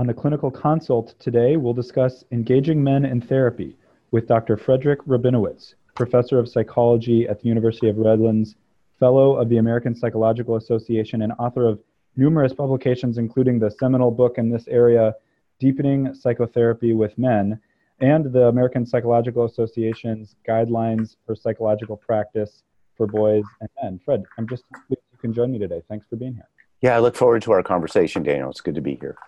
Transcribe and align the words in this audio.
On 0.00 0.06
the 0.06 0.14
clinical 0.14 0.50
consult 0.50 1.14
today, 1.18 1.58
we'll 1.58 1.74
discuss 1.74 2.24
engaging 2.32 2.82
men 2.82 3.04
in 3.04 3.20
therapy 3.20 3.76
with 4.12 4.26
Dr. 4.26 4.56
Fredric 4.56 4.96
Rabinowitz, 5.06 5.74
professor 5.94 6.38
of 6.38 6.48
psychology 6.48 7.28
at 7.28 7.38
the 7.38 7.48
University 7.48 7.86
of 7.90 7.98
Redlands, 7.98 8.56
fellow 8.98 9.36
of 9.36 9.50
the 9.50 9.58
American 9.58 9.94
Psychological 9.94 10.56
Association, 10.56 11.20
and 11.20 11.34
author 11.38 11.66
of 11.66 11.82
numerous 12.16 12.54
publications, 12.54 13.18
including 13.18 13.58
the 13.58 13.70
seminal 13.70 14.10
book 14.10 14.38
in 14.38 14.48
this 14.48 14.66
area, 14.68 15.14
Deepening 15.58 16.14
Psychotherapy 16.14 16.94
with 16.94 17.18
Men, 17.18 17.60
and 18.00 18.32
the 18.32 18.46
American 18.46 18.86
Psychological 18.86 19.44
Association's 19.44 20.34
Guidelines 20.48 21.16
for 21.26 21.34
Psychological 21.34 21.98
Practice 21.98 22.62
for 22.96 23.06
Boys 23.06 23.44
and 23.60 23.68
Men. 23.82 24.00
Fred, 24.02 24.24
I'm 24.38 24.48
just 24.48 24.64
pleased 24.70 25.02
you 25.12 25.18
can 25.18 25.34
join 25.34 25.52
me 25.52 25.58
today. 25.58 25.82
Thanks 25.90 26.06
for 26.08 26.16
being 26.16 26.32
here. 26.32 26.48
Yeah, 26.80 26.96
I 26.96 27.00
look 27.00 27.16
forward 27.16 27.42
to 27.42 27.52
our 27.52 27.62
conversation, 27.62 28.22
Daniel. 28.22 28.48
It's 28.48 28.62
good 28.62 28.76
to 28.76 28.80
be 28.80 28.94
here 28.94 29.18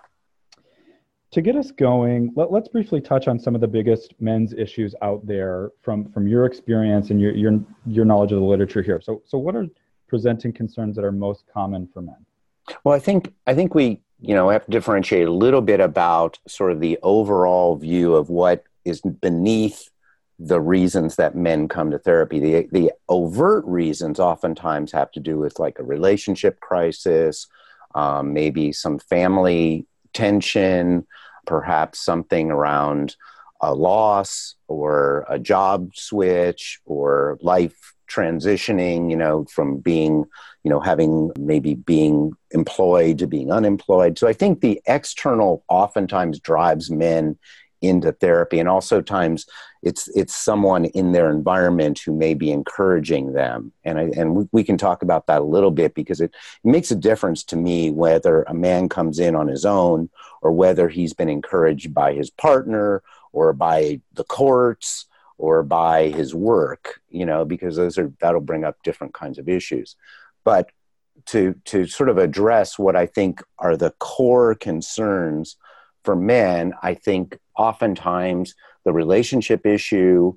to 1.32 1.40
get 1.40 1.56
us 1.56 1.70
going, 1.70 2.30
let, 2.36 2.52
us 2.52 2.68
briefly 2.68 3.00
touch 3.00 3.26
on 3.26 3.38
some 3.38 3.54
of 3.54 3.62
the 3.62 3.66
biggest 3.66 4.14
men's 4.20 4.52
issues 4.52 4.94
out 5.00 5.26
there 5.26 5.70
from, 5.80 6.12
from 6.12 6.28
your 6.28 6.44
experience 6.44 7.08
and 7.08 7.20
your, 7.20 7.34
your, 7.34 7.58
your 7.86 8.04
knowledge 8.04 8.32
of 8.32 8.38
the 8.38 8.44
literature 8.44 8.82
here. 8.82 9.00
So, 9.00 9.22
so 9.26 9.38
what 9.38 9.56
are 9.56 9.66
presenting 10.08 10.52
concerns 10.52 10.94
that 10.96 11.04
are 11.04 11.12
most 11.12 11.44
common 11.52 11.88
for 11.92 12.02
men? 12.02 12.26
Well, 12.84 12.94
I 12.94 12.98
think, 12.98 13.32
I 13.46 13.54
think 13.54 13.74
we, 13.74 14.02
you 14.20 14.34
know, 14.34 14.50
have 14.50 14.66
to 14.66 14.70
differentiate 14.70 15.26
a 15.26 15.32
little 15.32 15.62
bit 15.62 15.80
about 15.80 16.38
sort 16.46 16.70
of 16.70 16.80
the 16.80 16.98
overall 17.02 17.76
view 17.76 18.14
of 18.14 18.28
what 18.28 18.64
is 18.84 19.00
beneath 19.00 19.88
the 20.38 20.60
reasons 20.60 21.16
that 21.16 21.34
men 21.34 21.66
come 21.66 21.90
to 21.92 21.98
therapy. 21.98 22.40
The, 22.40 22.68
the 22.70 22.92
overt 23.08 23.64
reasons 23.64 24.20
oftentimes 24.20 24.92
have 24.92 25.10
to 25.12 25.20
do 25.20 25.38
with 25.38 25.58
like 25.58 25.78
a 25.78 25.84
relationship 25.84 26.60
crisis, 26.60 27.46
um, 27.94 28.34
maybe 28.34 28.70
some 28.70 28.98
family 28.98 29.86
tension, 30.12 31.06
perhaps 31.46 31.98
something 31.98 32.50
around 32.50 33.16
a 33.60 33.74
loss 33.74 34.56
or 34.68 35.24
a 35.28 35.38
job 35.38 35.94
switch 35.94 36.80
or 36.84 37.38
life 37.40 37.94
transitioning, 38.10 39.10
you 39.10 39.16
know, 39.16 39.44
from 39.46 39.78
being, 39.78 40.24
you 40.64 40.70
know, 40.70 40.80
having 40.80 41.32
maybe 41.38 41.74
being 41.74 42.32
employed 42.50 43.18
to 43.18 43.26
being 43.26 43.50
unemployed. 43.50 44.18
So 44.18 44.28
I 44.28 44.32
think 44.32 44.60
the 44.60 44.80
external 44.86 45.64
oftentimes 45.68 46.38
drives 46.40 46.90
men 46.90 47.38
into 47.82 48.12
therapy. 48.12 48.58
And 48.58 48.68
also 48.68 49.02
times 49.02 49.46
it's 49.82 50.08
it's 50.14 50.34
someone 50.34 50.84
in 50.86 51.12
their 51.12 51.30
environment 51.30 51.98
who 51.98 52.14
may 52.14 52.34
be 52.34 52.50
encouraging 52.50 53.32
them. 53.32 53.72
And 53.84 53.98
I, 53.98 54.02
and 54.16 54.34
we, 54.34 54.48
we 54.52 54.64
can 54.64 54.78
talk 54.78 55.02
about 55.02 55.26
that 55.26 55.40
a 55.40 55.44
little 55.44 55.70
bit 55.70 55.94
because 55.94 56.20
it, 56.20 56.34
it 56.64 56.68
makes 56.68 56.90
a 56.90 56.96
difference 56.96 57.42
to 57.44 57.56
me 57.56 57.90
whether 57.90 58.42
a 58.44 58.54
man 58.54 58.88
comes 58.88 59.18
in 59.18 59.34
on 59.34 59.48
his 59.48 59.64
own 59.64 60.08
or 60.40 60.52
whether 60.52 60.88
he's 60.88 61.12
been 61.12 61.28
encouraged 61.28 61.92
by 61.92 62.14
his 62.14 62.30
partner 62.30 63.02
or 63.32 63.52
by 63.52 64.00
the 64.14 64.24
courts 64.24 65.06
or 65.38 65.62
by 65.62 66.08
his 66.08 66.34
work 66.34 67.00
you 67.10 67.26
know 67.26 67.44
because 67.44 67.76
those 67.76 67.98
are 67.98 68.12
that'll 68.20 68.40
bring 68.40 68.64
up 68.64 68.82
different 68.82 69.12
kinds 69.12 69.38
of 69.38 69.48
issues. 69.48 69.96
But 70.44 70.70
to 71.26 71.54
to 71.64 71.86
sort 71.86 72.08
of 72.08 72.18
address 72.18 72.78
what 72.78 72.96
i 72.96 73.06
think 73.06 73.42
are 73.58 73.76
the 73.76 73.90
core 73.98 74.54
concerns 74.54 75.56
for 76.04 76.16
men 76.16 76.72
i 76.82 76.94
think 76.94 77.38
oftentimes 77.56 78.54
the 78.84 78.92
relationship 78.92 79.66
issue 79.66 80.34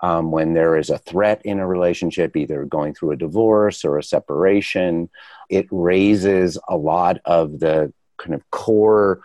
um, 0.00 0.30
when 0.30 0.54
there 0.54 0.76
is 0.76 0.90
a 0.90 0.98
threat 0.98 1.42
in 1.44 1.58
a 1.58 1.66
relationship, 1.66 2.36
either 2.36 2.64
going 2.64 2.94
through 2.94 3.12
a 3.12 3.16
divorce 3.16 3.84
or 3.84 3.98
a 3.98 4.02
separation, 4.02 5.10
it 5.50 5.66
raises 5.70 6.58
a 6.68 6.76
lot 6.76 7.18
of 7.24 7.58
the 7.58 7.92
kind 8.18 8.34
of 8.34 8.48
core 8.50 9.20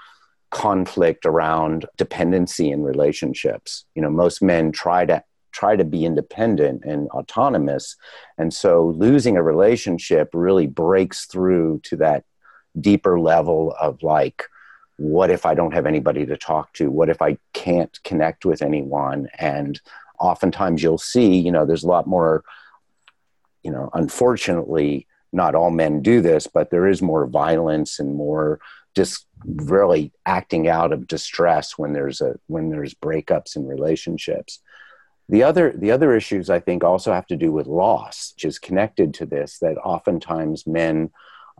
conflict 0.49 1.25
around 1.25 1.85
dependency 1.97 2.71
in 2.71 2.83
relationships. 2.83 3.85
You 3.95 4.01
know, 4.01 4.09
most 4.09 4.41
men 4.41 4.71
try 4.71 5.05
to 5.05 5.23
try 5.51 5.75
to 5.75 5.83
be 5.83 6.05
independent 6.05 6.83
and 6.83 7.07
autonomous, 7.09 7.95
and 8.39 8.51
so 8.51 8.87
losing 8.97 9.37
a 9.37 9.43
relationship 9.43 10.29
really 10.33 10.65
breaks 10.65 11.25
through 11.25 11.81
to 11.83 11.97
that 11.97 12.23
deeper 12.79 13.19
level 13.19 13.75
of 13.79 14.01
like 14.01 14.45
what 15.03 15.29
if 15.29 15.45
I 15.45 15.53
don't 15.53 15.73
have 15.73 15.85
anybody 15.85 16.25
to 16.25 16.37
talk 16.37 16.71
to? 16.75 16.89
What 16.89 17.09
if 17.09 17.21
I 17.21 17.37
can't 17.51 18.01
connect 18.05 18.45
with 18.45 18.61
anyone? 18.61 19.27
And 19.37 19.79
oftentimes 20.17 20.81
you'll 20.81 20.97
see, 20.97 21.37
you 21.37 21.51
know, 21.51 21.65
there's 21.65 21.83
a 21.83 21.89
lot 21.89 22.07
more, 22.07 22.45
you 23.63 23.71
know, 23.71 23.89
unfortunately, 23.93 25.05
not 25.33 25.55
all 25.55 25.71
men 25.71 26.01
do 26.01 26.21
this, 26.21 26.47
but 26.47 26.71
there 26.71 26.87
is 26.87 27.01
more 27.01 27.27
violence 27.27 27.99
and 27.99 28.15
more 28.15 28.61
just 28.95 29.27
really 29.43 30.13
acting 30.25 30.69
out 30.69 30.93
of 30.93 31.05
distress 31.05 31.77
when 31.77 31.91
there's 31.91 32.21
a 32.21 32.35
when 32.47 32.69
there's 32.69 32.93
breakups 32.93 33.57
in 33.57 33.67
relationships. 33.67 34.61
The 35.27 35.43
other 35.43 35.73
the 35.75 35.91
other 35.91 36.15
issues 36.15 36.49
I 36.49 36.61
think 36.61 36.81
also 36.81 37.11
have 37.11 37.27
to 37.27 37.35
do 37.35 37.51
with 37.51 37.67
loss, 37.67 38.33
which 38.37 38.45
is 38.45 38.57
connected 38.57 39.13
to 39.15 39.25
this. 39.25 39.59
That 39.59 39.77
oftentimes 39.79 40.65
men 40.65 41.11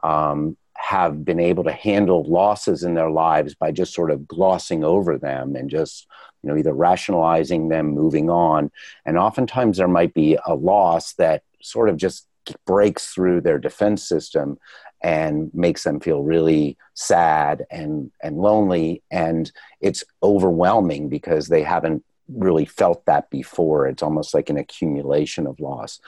um, 0.02 0.56
have 0.76 1.24
been 1.24 1.40
able 1.40 1.64
to 1.64 1.72
handle 1.72 2.24
losses 2.24 2.84
in 2.84 2.94
their 2.94 3.10
lives 3.10 3.56
by 3.56 3.72
just 3.72 3.94
sort 3.94 4.12
of 4.12 4.28
glossing 4.28 4.84
over 4.84 5.18
them 5.18 5.56
and 5.56 5.70
just 5.70 6.08
you 6.42 6.50
know 6.50 6.58
either 6.58 6.74
rationalizing 6.74 7.70
them 7.70 7.88
moving 7.88 8.30
on. 8.30 8.72
And 9.06 9.18
oftentimes 9.18 9.78
there 9.78 9.88
might 9.88 10.14
be 10.14 10.38
a 10.46 10.56
loss 10.56 11.14
that 11.14 11.44
sort 11.62 11.90
of 11.90 11.98
just 11.98 12.28
breaks 12.66 13.14
through 13.14 13.42
their 13.42 13.58
defense 13.58 14.08
system 14.08 14.58
and 15.02 15.52
makes 15.54 15.84
them 15.84 16.00
feel 16.00 16.24
really 16.24 16.78
sad 16.94 17.66
and 17.70 18.12
and 18.22 18.38
lonely. 18.38 19.04
And 19.12 19.52
it's 19.80 20.04
overwhelming 20.22 21.10
because 21.10 21.48
they 21.48 21.64
haven't 21.64 22.04
really 22.30 22.66
felt 22.66 23.06
that 23.06 23.30
before. 23.30 23.88
It's 23.88 24.04
almost 24.04 24.34
like 24.34 24.50
an 24.50 24.58
accumulation 24.58 25.46
of 25.46 25.60
loss 25.60 26.00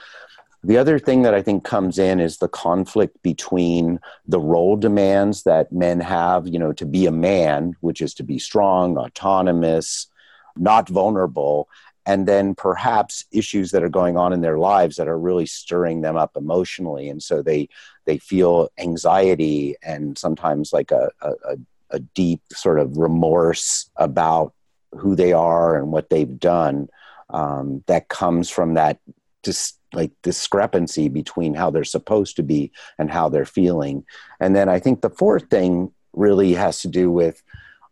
the 0.66 0.78
other 0.78 0.98
thing 0.98 1.22
that 1.22 1.32
I 1.32 1.42
think 1.42 1.62
comes 1.62 1.96
in 1.96 2.18
is 2.18 2.38
the 2.38 2.48
conflict 2.48 3.22
between 3.22 4.00
the 4.26 4.40
role 4.40 4.76
demands 4.76 5.44
that 5.44 5.70
men 5.70 6.00
have, 6.00 6.48
you 6.48 6.58
know, 6.58 6.72
to 6.72 6.84
be 6.84 7.06
a 7.06 7.12
man, 7.12 7.76
which 7.80 8.00
is 8.00 8.12
to 8.14 8.24
be 8.24 8.40
strong, 8.40 8.98
autonomous, 8.98 10.08
not 10.56 10.88
vulnerable, 10.88 11.68
and 12.04 12.26
then 12.26 12.54
perhaps 12.54 13.24
issues 13.30 13.70
that 13.70 13.84
are 13.84 13.88
going 13.88 14.16
on 14.16 14.32
in 14.32 14.40
their 14.40 14.58
lives 14.58 14.96
that 14.96 15.06
are 15.06 15.18
really 15.18 15.46
stirring 15.46 16.00
them 16.00 16.16
up 16.16 16.36
emotionally. 16.36 17.08
And 17.08 17.22
so 17.22 17.42
they 17.42 17.68
they 18.04 18.18
feel 18.18 18.68
anxiety 18.78 19.76
and 19.82 20.18
sometimes 20.18 20.72
like 20.72 20.90
a, 20.90 21.10
a, 21.22 21.56
a 21.90 22.00
deep 22.00 22.40
sort 22.52 22.80
of 22.80 22.96
remorse 22.96 23.88
about 23.96 24.52
who 24.92 25.14
they 25.14 25.32
are 25.32 25.76
and 25.76 25.92
what 25.92 26.10
they've 26.10 26.38
done 26.40 26.88
um, 27.30 27.84
that 27.86 28.08
comes 28.08 28.50
from 28.50 28.74
that 28.74 28.98
dis- 29.42 29.75
like 29.92 30.12
discrepancy 30.22 31.08
between 31.08 31.54
how 31.54 31.70
they're 31.70 31.84
supposed 31.84 32.36
to 32.36 32.42
be 32.42 32.72
and 32.98 33.10
how 33.10 33.28
they're 33.28 33.44
feeling. 33.44 34.04
And 34.40 34.54
then 34.54 34.68
I 34.68 34.78
think 34.78 35.00
the 35.00 35.10
fourth 35.10 35.48
thing 35.48 35.92
really 36.12 36.54
has 36.54 36.80
to 36.80 36.88
do 36.88 37.10
with 37.10 37.42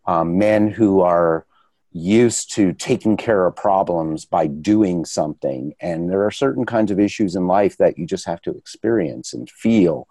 um, 0.07 0.39
men 0.39 0.69
who 0.69 1.01
are 1.01 1.47
used 1.93 2.53
to 2.53 2.73
taking 2.73 3.17
care 3.17 3.47
of 3.47 3.55
problems 3.55 4.25
by 4.25 4.49
doing 4.49 5.05
something. 5.05 5.75
And 5.81 6.11
there 6.11 6.25
are 6.25 6.31
certain 6.31 6.67
kinds 6.67 6.91
of 6.91 6.99
issues 6.99 7.37
in 7.37 7.47
life 7.47 7.77
that 7.77 7.97
you 7.97 8.05
just 8.05 8.27
have 8.27 8.43
to 8.43 8.57
experience 8.57 9.33
and 9.33 9.49
feel 9.49 10.09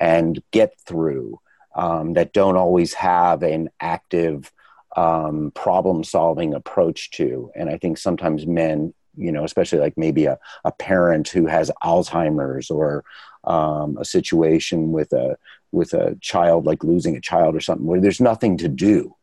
and 0.00 0.42
get 0.50 0.78
through 0.80 1.40
um, 1.74 2.14
that 2.14 2.32
don't 2.32 2.56
always 2.56 2.94
have 2.94 3.42
an 3.42 3.68
active 3.80 4.50
um, 4.96 5.52
problem 5.54 6.02
solving 6.02 6.54
approach 6.54 7.10
to. 7.12 7.50
And 7.54 7.68
I 7.68 7.76
think 7.76 7.98
sometimes 7.98 8.46
men 8.46 8.94
you 9.16 9.32
know, 9.32 9.44
especially 9.44 9.78
like 9.78 9.96
maybe 9.96 10.26
a, 10.26 10.38
a 10.64 10.72
parent 10.72 11.28
who 11.28 11.46
has 11.46 11.70
Alzheimer's 11.82 12.70
or 12.70 13.04
um, 13.44 13.96
a 13.98 14.04
situation 14.04 14.92
with 14.92 15.12
a 15.12 15.36
with 15.72 15.92
a 15.94 16.16
child 16.20 16.66
like 16.66 16.84
losing 16.84 17.16
a 17.16 17.20
child 17.20 17.54
or 17.54 17.60
something 17.60 17.86
where 17.86 18.00
there's 18.00 18.20
nothing 18.20 18.56
to 18.58 18.68
do. 18.68 19.14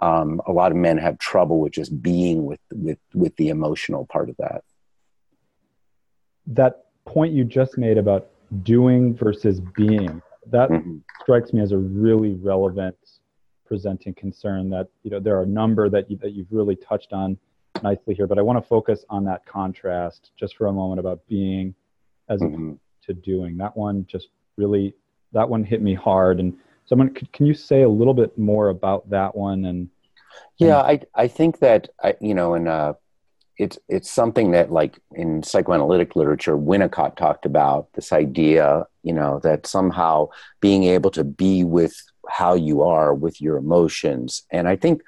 Um, 0.00 0.40
a 0.46 0.52
lot 0.52 0.72
of 0.72 0.78
men 0.78 0.98
have 0.98 1.18
trouble 1.18 1.60
with 1.60 1.72
just 1.72 2.02
being 2.02 2.44
with 2.44 2.60
with 2.72 2.98
with 3.14 3.36
the 3.36 3.48
emotional 3.48 4.06
part 4.06 4.30
of 4.30 4.36
that. 4.38 4.64
That 6.46 6.84
point 7.04 7.32
you 7.32 7.44
just 7.44 7.78
made 7.78 7.98
about 7.98 8.28
doing 8.62 9.14
versus 9.14 9.60
being 9.60 10.22
that 10.46 10.70
mm-hmm. 10.70 10.98
strikes 11.22 11.52
me 11.52 11.60
as 11.60 11.72
a 11.72 11.78
really 11.78 12.34
relevant 12.34 12.96
presenting 13.66 14.14
concern 14.14 14.70
that 14.70 14.88
you 15.02 15.10
know 15.10 15.20
there 15.20 15.38
are 15.38 15.42
a 15.42 15.46
number 15.46 15.88
that 15.88 16.10
you, 16.10 16.16
that 16.16 16.32
you've 16.32 16.50
really 16.50 16.76
touched 16.76 17.12
on 17.12 17.38
nicely 17.82 18.14
here, 18.14 18.26
but 18.26 18.38
I 18.38 18.42
want 18.42 18.62
to 18.62 18.68
focus 18.68 19.04
on 19.08 19.24
that 19.24 19.46
contrast 19.46 20.30
just 20.38 20.56
for 20.56 20.66
a 20.66 20.72
moment 20.72 21.00
about 21.00 21.26
being 21.28 21.74
as 22.28 22.40
mm-hmm. 22.40 22.72
to 23.06 23.14
doing. 23.14 23.56
That 23.56 23.76
one 23.76 24.06
just 24.06 24.28
really, 24.56 24.94
that 25.32 25.48
one 25.48 25.64
hit 25.64 25.82
me 25.82 25.94
hard. 25.94 26.40
And 26.40 26.56
someone, 26.86 27.10
can 27.10 27.46
you 27.46 27.54
say 27.54 27.82
a 27.82 27.88
little 27.88 28.14
bit 28.14 28.36
more 28.36 28.68
about 28.68 29.08
that 29.10 29.34
one? 29.34 29.64
And 29.64 29.88
yeah, 30.58 30.78
I 30.78 31.00
I 31.14 31.28
think 31.28 31.58
that 31.60 31.88
I, 32.02 32.14
you 32.20 32.34
know, 32.34 32.54
and 32.54 32.68
uh, 32.68 32.94
it's 33.56 33.78
it's 33.88 34.10
something 34.10 34.52
that 34.52 34.70
like 34.70 34.98
in 35.12 35.42
psychoanalytic 35.42 36.16
literature, 36.16 36.56
Winnicott 36.56 37.16
talked 37.16 37.46
about 37.46 37.92
this 37.94 38.12
idea, 38.12 38.86
you 39.02 39.12
know, 39.12 39.40
that 39.42 39.66
somehow 39.66 40.28
being 40.60 40.84
able 40.84 41.10
to 41.12 41.24
be 41.24 41.64
with 41.64 41.94
how 42.28 42.54
you 42.54 42.82
are 42.82 43.14
with 43.14 43.40
your 43.40 43.56
emotions. 43.56 44.42
And 44.50 44.68
I 44.68 44.76
think 44.76 45.02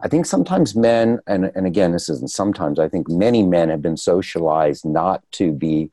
I 0.00 0.08
think 0.08 0.26
sometimes 0.26 0.76
men 0.76 1.18
and, 1.26 1.50
and 1.54 1.66
again 1.66 1.92
this 1.92 2.08
isn't 2.08 2.30
sometimes, 2.30 2.78
I 2.78 2.88
think 2.88 3.08
many 3.08 3.42
men 3.42 3.68
have 3.68 3.82
been 3.82 3.96
socialized 3.96 4.84
not 4.84 5.22
to 5.32 5.52
be 5.52 5.90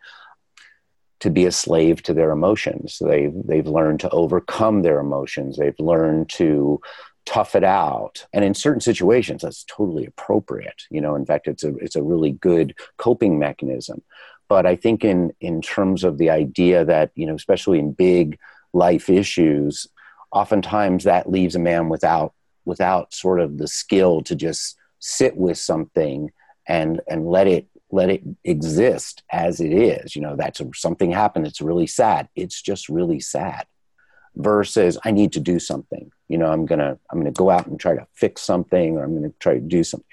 to 1.22 1.30
be 1.32 1.46
a 1.46 1.52
slave 1.52 2.04
to 2.04 2.14
their 2.14 2.32
emotions. 2.32 3.00
They've 3.02 3.34
they've 3.34 3.66
learned 3.66 4.02
to 4.02 4.10
overcome 4.12 4.84
their 4.84 5.00
emotions. 5.00 5.58
They've 5.58 5.80
learned 5.80 6.30
to 6.32 6.80
tough 7.26 7.56
it 7.56 7.64
out. 7.64 8.28
And 8.32 8.46
in 8.46 8.54
certain 8.54 8.82
situations, 8.82 9.42
that's 9.42 9.64
totally 9.64 10.06
appropriate. 10.06 10.84
You 10.92 11.02
know, 11.02 11.16
in 11.16 11.26
fact, 11.26 11.48
it's 11.48 11.64
a 11.64 11.76
it's 11.78 11.96
a 11.96 12.04
really 12.04 12.34
good 12.34 12.76
coping 12.98 13.40
mechanism. 13.40 14.04
But 14.48 14.68
I 14.68 14.76
think 14.76 15.04
in 15.04 15.34
in 15.42 15.64
terms 15.64 16.04
of 16.04 16.20
the 16.20 16.30
idea 16.30 16.86
that 16.86 17.12
you 17.16 17.26
know, 17.26 17.34
especially 17.34 17.80
in 17.80 17.94
big 17.94 18.38
life 18.74 19.10
issues, 19.10 19.88
oftentimes 20.32 21.06
that 21.06 21.32
leaves 21.32 21.56
a 21.56 21.60
man 21.60 21.90
without 21.90 22.35
without 22.66 23.14
sort 23.14 23.40
of 23.40 23.58
the 23.58 23.68
skill 23.68 24.22
to 24.22 24.36
just 24.36 24.78
sit 25.00 25.38
with 25.38 25.58
something 25.58 26.32
and 26.68 27.02
and 27.08 27.28
let 27.28 27.48
it 27.48 27.68
let 27.92 28.10
it 28.10 28.24
exist 28.44 29.24
as 29.32 29.60
it 29.60 29.72
is. 29.72 30.16
You 30.16 30.22
know 30.22 30.36
that's 30.36 30.62
something 30.76 31.12
happened 31.12 31.48
it's 31.48 31.62
really 31.62 31.88
sad. 31.88 32.28
It's 32.36 32.62
just 32.62 32.90
really 32.90 33.20
sad 33.20 33.66
versus 34.38 34.98
i 35.06 35.12
need 35.12 35.32
to 35.32 35.40
do 35.40 35.60
something. 35.60 36.12
You 36.28 36.38
know 36.38 36.48
i'm 36.48 36.66
gonna 36.66 36.98
i'm 37.12 37.20
gonna 37.20 37.32
go 37.32 37.50
out 37.50 37.68
and 37.68 37.80
try 37.80 37.96
to 37.96 38.06
fix 38.14 38.42
something 38.42 38.98
or 38.98 39.04
i'm 39.04 39.16
gonna 39.16 39.34
try 39.40 39.54
to 39.54 39.60
do 39.60 39.84
something. 39.84 40.08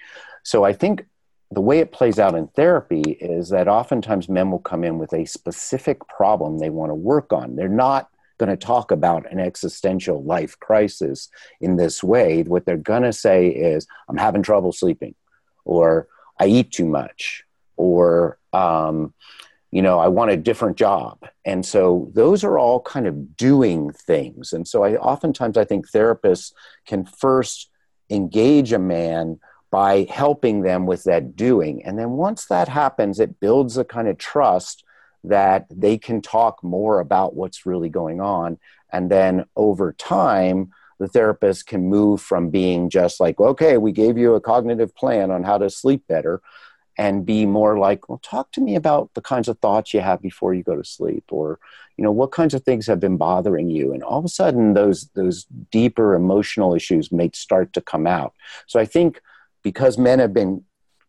So 0.44 0.64
i 0.64 0.72
think 0.72 1.06
the 1.52 1.60
way 1.60 1.80
it 1.80 1.92
plays 1.92 2.18
out 2.18 2.34
in 2.34 2.48
therapy 2.48 3.02
is 3.20 3.50
that 3.50 3.68
oftentimes 3.68 4.28
men 4.28 4.50
will 4.50 4.58
come 4.58 4.84
in 4.84 4.98
with 4.98 5.12
a 5.12 5.26
specific 5.26 6.06
problem 6.08 6.58
they 6.58 6.70
want 6.70 6.88
to 6.88 6.94
work 6.94 7.30
on. 7.30 7.56
They're 7.56 7.68
not 7.68 8.08
going 8.44 8.56
to 8.56 8.66
talk 8.66 8.90
about 8.90 9.30
an 9.30 9.40
existential 9.40 10.22
life 10.24 10.58
crisis 10.60 11.28
in 11.60 11.76
this 11.76 12.02
way 12.02 12.42
what 12.42 12.64
they're 12.66 12.76
going 12.76 13.02
to 13.02 13.12
say 13.12 13.48
is 13.48 13.86
i'm 14.08 14.16
having 14.16 14.42
trouble 14.42 14.72
sleeping 14.72 15.14
or 15.64 16.08
i 16.38 16.46
eat 16.46 16.70
too 16.70 16.86
much 16.86 17.44
or 17.76 18.38
um, 18.52 19.14
you 19.72 19.80
know, 19.80 19.98
I 19.98 20.08
want 20.08 20.30
a 20.30 20.36
different 20.36 20.76
job. 20.76 21.18
And 21.46 21.64
so 21.64 22.10
those 22.12 22.44
are 22.44 22.58
all 22.58 22.80
kind 22.80 23.06
of 23.06 23.36
doing 23.36 23.90
things. 23.90 24.52
And 24.52 24.68
so 24.68 24.84
I 24.84 24.96
oftentimes 24.96 25.56
I 25.56 25.64
think 25.64 25.90
therapists 25.90 26.52
can 26.86 27.06
first 27.06 27.70
engage 28.10 28.72
a 28.72 28.78
man 28.78 29.40
by 29.70 30.06
helping 30.10 30.60
them 30.60 30.84
with 30.84 31.04
that 31.04 31.34
doing. 31.34 31.82
And 31.86 31.98
then 31.98 32.10
once 32.10 32.44
that 32.46 32.68
happens, 32.68 33.18
it 33.18 33.40
builds 33.40 33.78
a 33.78 33.84
kind 33.84 34.08
of 34.08 34.18
trust 34.18 34.84
that 35.24 35.66
they 35.70 35.98
can 35.98 36.20
talk 36.20 36.62
more 36.62 37.00
about 37.00 37.34
what's 37.34 37.66
really 37.66 37.88
going 37.88 38.20
on. 38.20 38.58
And 38.92 39.10
then 39.10 39.44
over 39.56 39.92
time, 39.92 40.72
the 40.98 41.08
therapist 41.08 41.66
can 41.66 41.88
move 41.88 42.20
from 42.20 42.50
being 42.50 42.90
just 42.90 43.20
like, 43.20 43.40
okay, 43.40 43.76
we 43.76 43.92
gave 43.92 44.18
you 44.18 44.34
a 44.34 44.40
cognitive 44.40 44.94
plan 44.94 45.30
on 45.30 45.42
how 45.42 45.58
to 45.58 45.70
sleep 45.70 46.06
better 46.06 46.40
and 46.98 47.24
be 47.24 47.46
more 47.46 47.78
like, 47.78 48.08
well, 48.08 48.20
talk 48.22 48.52
to 48.52 48.60
me 48.60 48.74
about 48.74 49.10
the 49.14 49.22
kinds 49.22 49.48
of 49.48 49.58
thoughts 49.58 49.94
you 49.94 50.00
have 50.00 50.20
before 50.20 50.52
you 50.54 50.62
go 50.62 50.76
to 50.76 50.84
sleep, 50.84 51.24
or 51.30 51.58
you 51.96 52.04
know, 52.04 52.12
what 52.12 52.32
kinds 52.32 52.54
of 52.54 52.62
things 52.64 52.86
have 52.86 53.00
been 53.00 53.16
bothering 53.16 53.70
you, 53.70 53.92
and 53.92 54.02
all 54.02 54.18
of 54.18 54.24
a 54.24 54.28
sudden, 54.28 54.74
those 54.74 55.08
those 55.14 55.44
deeper 55.70 56.14
emotional 56.14 56.74
issues 56.74 57.10
may 57.10 57.30
start 57.32 57.72
to 57.72 57.80
come 57.80 58.06
out. 58.06 58.34
So 58.66 58.78
I 58.78 58.84
think 58.84 59.20
because 59.62 59.96
men 59.98 60.18
have 60.18 60.34
been 60.34 60.64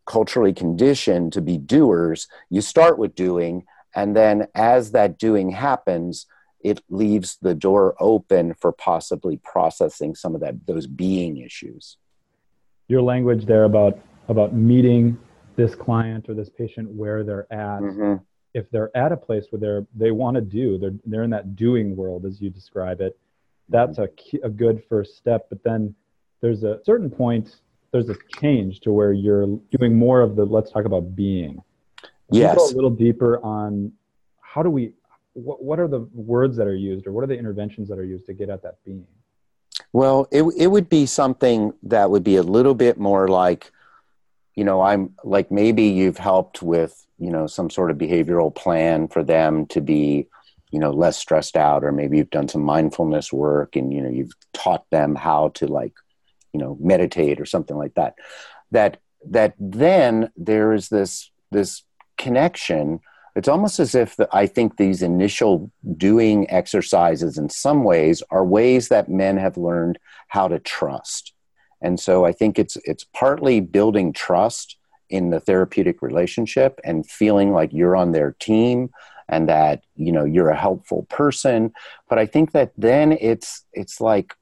culturally 0.06 0.52
conditioned 0.52 1.32
to 1.32 1.40
be 1.40 1.58
doers, 1.58 2.28
you 2.50 2.60
start 2.60 2.98
with 2.98 3.14
doing, 3.14 3.64
and 3.94 4.16
then 4.16 4.48
as 4.54 4.92
that 4.92 5.18
doing 5.18 5.50
happens, 5.50 6.26
it 6.64 6.82
leaves 6.88 7.36
the 7.42 7.54
door 7.54 7.94
open 8.00 8.54
for 8.54 8.72
possibly 8.72 9.36
processing 9.36 10.14
some 10.14 10.34
of 10.34 10.40
that 10.40 10.66
those 10.66 10.86
being 10.86 11.36
issues. 11.36 11.98
Your 12.88 13.02
language 13.02 13.44
there 13.44 13.64
about 13.64 13.98
about 14.28 14.54
meeting 14.54 15.18
this 15.56 15.74
client 15.74 16.28
or 16.28 16.34
this 16.34 16.48
patient 16.48 16.90
where 16.90 17.22
they're 17.22 17.52
at. 17.52 17.80
Mm-hmm. 17.80 18.14
If 18.54 18.70
they're 18.70 18.96
at 18.96 19.12
a 19.12 19.16
place 19.16 19.46
where 19.50 19.60
they're 19.60 19.86
they 19.94 20.10
want 20.10 20.36
to 20.36 20.40
do, 20.40 20.78
they're 20.78 20.94
they're 21.04 21.22
in 21.22 21.30
that 21.30 21.54
doing 21.54 21.96
world 21.96 22.24
as 22.24 22.40
you 22.40 22.50
describe 22.50 23.00
it. 23.00 23.18
That's 23.68 23.98
a 23.98 24.08
key, 24.08 24.40
a 24.42 24.48
good 24.48 24.82
first 24.88 25.16
step. 25.16 25.46
But 25.48 25.62
then 25.64 25.94
there's 26.40 26.64
a 26.64 26.80
certain 26.84 27.10
point. 27.10 27.56
There's 27.92 28.08
a 28.08 28.16
change 28.40 28.80
to 28.80 28.92
where 28.92 29.12
you're 29.12 29.46
doing 29.70 29.96
more 29.96 30.20
of 30.20 30.34
the. 30.36 30.44
Let's 30.44 30.70
talk 30.70 30.84
about 30.84 31.14
being. 31.14 31.62
Yes. 32.30 32.56
go 32.56 32.66
a 32.66 32.74
little 32.74 32.90
deeper 32.90 33.42
on 33.42 33.92
how 34.40 34.62
do 34.62 34.70
we. 34.70 34.92
What, 35.34 35.64
what 35.64 35.80
are 35.80 35.88
the 35.88 36.08
words 36.12 36.56
that 36.58 36.68
are 36.68 36.76
used, 36.76 37.08
or 37.08 37.12
what 37.12 37.24
are 37.24 37.26
the 37.26 37.36
interventions 37.36 37.88
that 37.88 37.98
are 37.98 38.04
used 38.04 38.26
to 38.26 38.34
get 38.34 38.50
at 38.50 38.62
that 38.62 38.76
being? 38.84 39.04
Well, 39.92 40.28
it 40.30 40.44
it 40.56 40.68
would 40.68 40.88
be 40.88 41.06
something 41.06 41.72
that 41.82 42.10
would 42.10 42.22
be 42.22 42.36
a 42.36 42.42
little 42.42 42.74
bit 42.74 42.98
more 42.98 43.26
like 43.28 43.72
you 44.54 44.64
know 44.64 44.80
i'm 44.80 45.14
like 45.24 45.50
maybe 45.50 45.84
you've 45.84 46.18
helped 46.18 46.62
with 46.62 47.06
you 47.18 47.30
know 47.30 47.46
some 47.46 47.70
sort 47.70 47.90
of 47.90 47.98
behavioral 47.98 48.54
plan 48.54 49.08
for 49.08 49.22
them 49.22 49.66
to 49.66 49.80
be 49.80 50.26
you 50.70 50.78
know 50.78 50.90
less 50.90 51.16
stressed 51.16 51.56
out 51.56 51.84
or 51.84 51.92
maybe 51.92 52.16
you've 52.16 52.30
done 52.30 52.48
some 52.48 52.62
mindfulness 52.62 53.32
work 53.32 53.76
and 53.76 53.92
you 53.92 54.00
know 54.00 54.10
you've 54.10 54.32
taught 54.52 54.88
them 54.90 55.14
how 55.14 55.48
to 55.50 55.66
like 55.66 55.94
you 56.52 56.60
know 56.60 56.76
meditate 56.80 57.40
or 57.40 57.46
something 57.46 57.76
like 57.76 57.94
that 57.94 58.14
that 58.70 58.98
that 59.28 59.54
then 59.58 60.30
there 60.36 60.72
is 60.72 60.88
this 60.88 61.30
this 61.50 61.82
connection 62.18 63.00
it's 63.36 63.48
almost 63.48 63.80
as 63.80 63.94
if 63.94 64.16
the, 64.16 64.28
i 64.32 64.46
think 64.46 64.76
these 64.76 65.02
initial 65.02 65.70
doing 65.96 66.48
exercises 66.50 67.36
in 67.38 67.48
some 67.48 67.84
ways 67.84 68.22
are 68.30 68.44
ways 68.44 68.88
that 68.88 69.08
men 69.08 69.36
have 69.36 69.56
learned 69.56 69.98
how 70.34 70.48
to 70.48 70.58
trust. 70.58 71.32
And 71.80 72.00
so 72.00 72.24
I 72.24 72.32
think 72.32 72.58
it's 72.58 72.76
it's 72.84 73.04
partly 73.04 73.60
building 73.60 74.12
trust 74.12 74.76
in 75.08 75.30
the 75.30 75.38
therapeutic 75.38 76.02
relationship 76.02 76.80
and 76.82 77.08
feeling 77.08 77.52
like 77.52 77.72
you're 77.72 77.94
on 77.94 78.10
their 78.10 78.32
team 78.40 78.90
and 79.28 79.48
that 79.48 79.84
you 79.94 80.10
know 80.10 80.24
you're 80.24 80.50
a 80.50 80.64
helpful 80.66 81.06
person. 81.08 81.72
But 82.08 82.18
i 82.18 82.26
think 82.26 82.50
that 82.52 82.72
then 82.76 83.12
it's 83.12 83.64
it's 83.72 84.00
like 84.00 84.34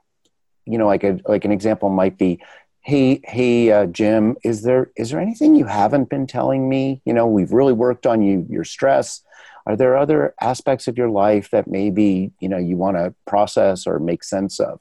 you 0.64 0.78
know 0.78 0.86
like 0.86 1.04
a 1.04 1.18
like 1.26 1.44
an 1.44 1.52
example 1.52 1.90
might 1.90 2.16
be 2.16 2.40
hey 2.84 3.20
hey 3.24 3.70
uh, 3.70 3.86
jim 3.86 4.36
is 4.42 4.62
there 4.62 4.90
is 4.96 5.10
there 5.10 5.20
anything 5.20 5.54
you 5.54 5.66
haven't 5.66 6.10
been 6.10 6.26
telling 6.26 6.68
me? 6.68 7.00
You 7.04 7.14
know 7.14 7.26
we've 7.26 7.52
really 7.52 7.72
worked 7.72 8.06
on 8.06 8.22
you 8.22 8.44
your 8.50 8.64
stress. 8.64 9.22
Are 9.66 9.76
there 9.76 9.96
other 9.96 10.34
aspects 10.40 10.88
of 10.88 10.98
your 10.98 11.08
life 11.08 11.50
that 11.50 11.68
maybe 11.68 12.32
you 12.40 12.48
know 12.48 12.58
you 12.58 12.76
want 12.76 12.96
to 12.96 13.14
process 13.24 13.86
or 13.86 14.00
make 14.00 14.24
sense 14.24 14.58
of? 14.58 14.80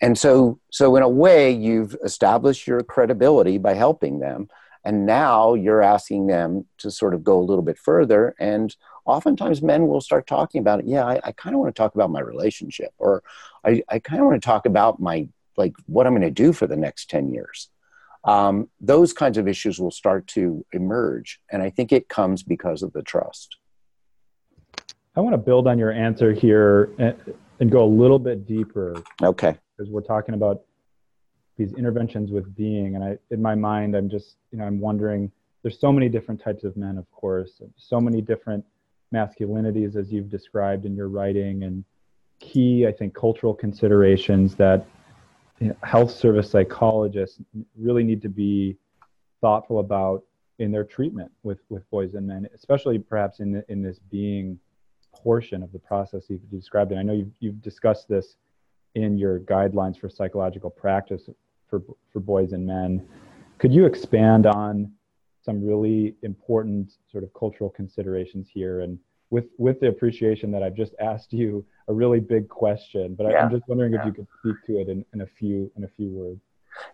And 0.00 0.18
so 0.18 0.58
so 0.70 0.96
in 0.96 1.04
a 1.04 1.08
way 1.08 1.52
you've 1.52 1.96
established 2.04 2.66
your 2.66 2.82
credibility 2.82 3.56
by 3.58 3.74
helping 3.74 4.18
them 4.18 4.48
and 4.84 5.06
now 5.06 5.54
you're 5.54 5.82
asking 5.82 6.26
them 6.26 6.66
to 6.78 6.90
sort 6.90 7.14
of 7.14 7.22
go 7.22 7.38
a 7.38 7.44
little 7.48 7.62
bit 7.62 7.78
further 7.78 8.34
and 8.40 8.74
oftentimes 9.04 9.62
men 9.62 9.86
will 9.86 10.00
start 10.00 10.26
talking 10.26 10.60
about 10.60 10.80
it. 10.80 10.86
Yeah 10.86 11.04
i, 11.04 11.20
I 11.24 11.32
kind 11.32 11.54
of 11.54 11.60
want 11.60 11.74
to 11.74 11.78
talk 11.78 11.94
about 11.94 12.10
my 12.10 12.20
relationship 12.20 12.92
or 12.98 13.22
i, 13.64 13.82
I 13.88 13.98
kind 13.98 14.20
of 14.20 14.28
want 14.28 14.40
to 14.40 14.46
talk 14.46 14.66
about 14.66 15.00
my 15.00 15.28
like 15.58 15.74
what 15.86 16.06
i'm 16.06 16.12
going 16.14 16.22
to 16.22 16.30
do 16.30 16.52
for 16.52 16.66
the 16.66 16.76
next 16.76 17.10
10 17.10 17.32
years. 17.32 17.68
Um, 18.24 18.68
those 18.80 19.12
kinds 19.12 19.38
of 19.38 19.46
issues 19.46 19.78
will 19.78 19.92
start 19.92 20.26
to 20.28 20.64
emerge 20.72 21.40
and 21.50 21.62
i 21.62 21.70
think 21.70 21.92
it 21.92 22.08
comes 22.08 22.42
because 22.42 22.82
of 22.82 22.92
the 22.92 23.02
trust. 23.02 23.58
I 25.16 25.20
want 25.20 25.34
to 25.34 25.38
build 25.38 25.66
on 25.66 25.78
your 25.78 25.92
answer 25.92 26.32
here 26.32 26.90
and, 26.98 27.16
and 27.58 27.70
go 27.72 27.84
a 27.84 27.90
little 28.02 28.20
bit 28.20 28.46
deeper. 28.46 29.02
Okay. 29.20 29.56
Because 29.76 29.90
we're 29.90 30.02
talking 30.02 30.34
about 30.36 30.62
these 31.58 31.72
interventions 31.74 32.30
with 32.30 32.54
being 32.54 32.94
and 32.94 33.04
i 33.04 33.18
in 33.30 33.42
my 33.42 33.54
mind 33.54 33.94
i'm 33.94 34.08
just 34.08 34.36
you 34.52 34.58
know 34.58 34.64
i'm 34.64 34.80
wondering 34.80 35.30
there's 35.62 35.78
so 35.78 35.92
many 35.92 36.08
different 36.08 36.40
types 36.40 36.64
of 36.64 36.76
men 36.76 36.96
of 36.96 37.10
course 37.10 37.60
so 37.76 38.00
many 38.00 38.22
different 38.22 38.64
masculinities 39.12 39.96
as 39.96 40.10
you've 40.12 40.30
described 40.30 40.86
in 40.86 40.94
your 40.94 41.08
writing 41.08 41.64
and 41.64 41.84
key 42.38 42.86
i 42.86 42.92
think 42.92 43.12
cultural 43.12 43.52
considerations 43.52 44.54
that 44.54 44.86
health 45.82 46.10
service 46.10 46.50
psychologists 46.50 47.40
really 47.76 48.04
need 48.04 48.22
to 48.22 48.28
be 48.28 48.76
thoughtful 49.40 49.80
about 49.80 50.22
in 50.58 50.70
their 50.72 50.84
treatment 50.84 51.30
with 51.42 51.60
with 51.68 51.88
boys 51.90 52.14
and 52.14 52.26
men 52.26 52.48
especially 52.54 52.98
perhaps 52.98 53.40
in 53.40 53.52
the, 53.52 53.64
in 53.68 53.82
this 53.82 53.98
being 54.10 54.58
portion 55.12 55.62
of 55.62 55.72
the 55.72 55.78
process 55.78 56.24
you've 56.28 56.50
described 56.50 56.90
and 56.90 57.00
i 57.00 57.02
know 57.02 57.12
you've, 57.12 57.32
you've 57.40 57.62
discussed 57.62 58.08
this 58.08 58.36
in 58.94 59.18
your 59.18 59.40
guidelines 59.40 59.98
for 59.98 60.08
psychological 60.08 60.70
practice 60.70 61.28
for, 61.68 61.82
for 62.12 62.20
boys 62.20 62.52
and 62.52 62.66
men. 62.66 63.06
Could 63.58 63.72
you 63.72 63.86
expand 63.86 64.46
on 64.46 64.92
some 65.42 65.64
really 65.64 66.14
important 66.22 66.92
sort 67.10 67.24
of 67.24 67.32
cultural 67.34 67.70
considerations 67.70 68.48
here 68.52 68.80
and 68.80 68.98
with 69.30 69.46
with 69.58 69.80
the 69.80 69.88
appreciation 69.88 70.50
that 70.52 70.62
I've 70.62 70.74
just 70.74 70.94
asked 71.00 71.32
you 71.32 71.64
a 71.88 71.92
really 71.92 72.20
big 72.20 72.48
question, 72.48 73.14
but 73.14 73.30
yeah. 73.30 73.44
I'm 73.44 73.50
just 73.50 73.66
wondering 73.68 73.92
yeah. 73.92 74.00
if 74.00 74.06
you 74.06 74.12
could 74.12 74.26
speak 74.40 74.56
to 74.66 74.80
it 74.80 74.88
in, 74.88 75.04
in 75.14 75.22
a 75.22 75.26
few 75.26 75.70
in 75.76 75.84
a 75.84 75.88
few 75.96 76.10
words. 76.10 76.40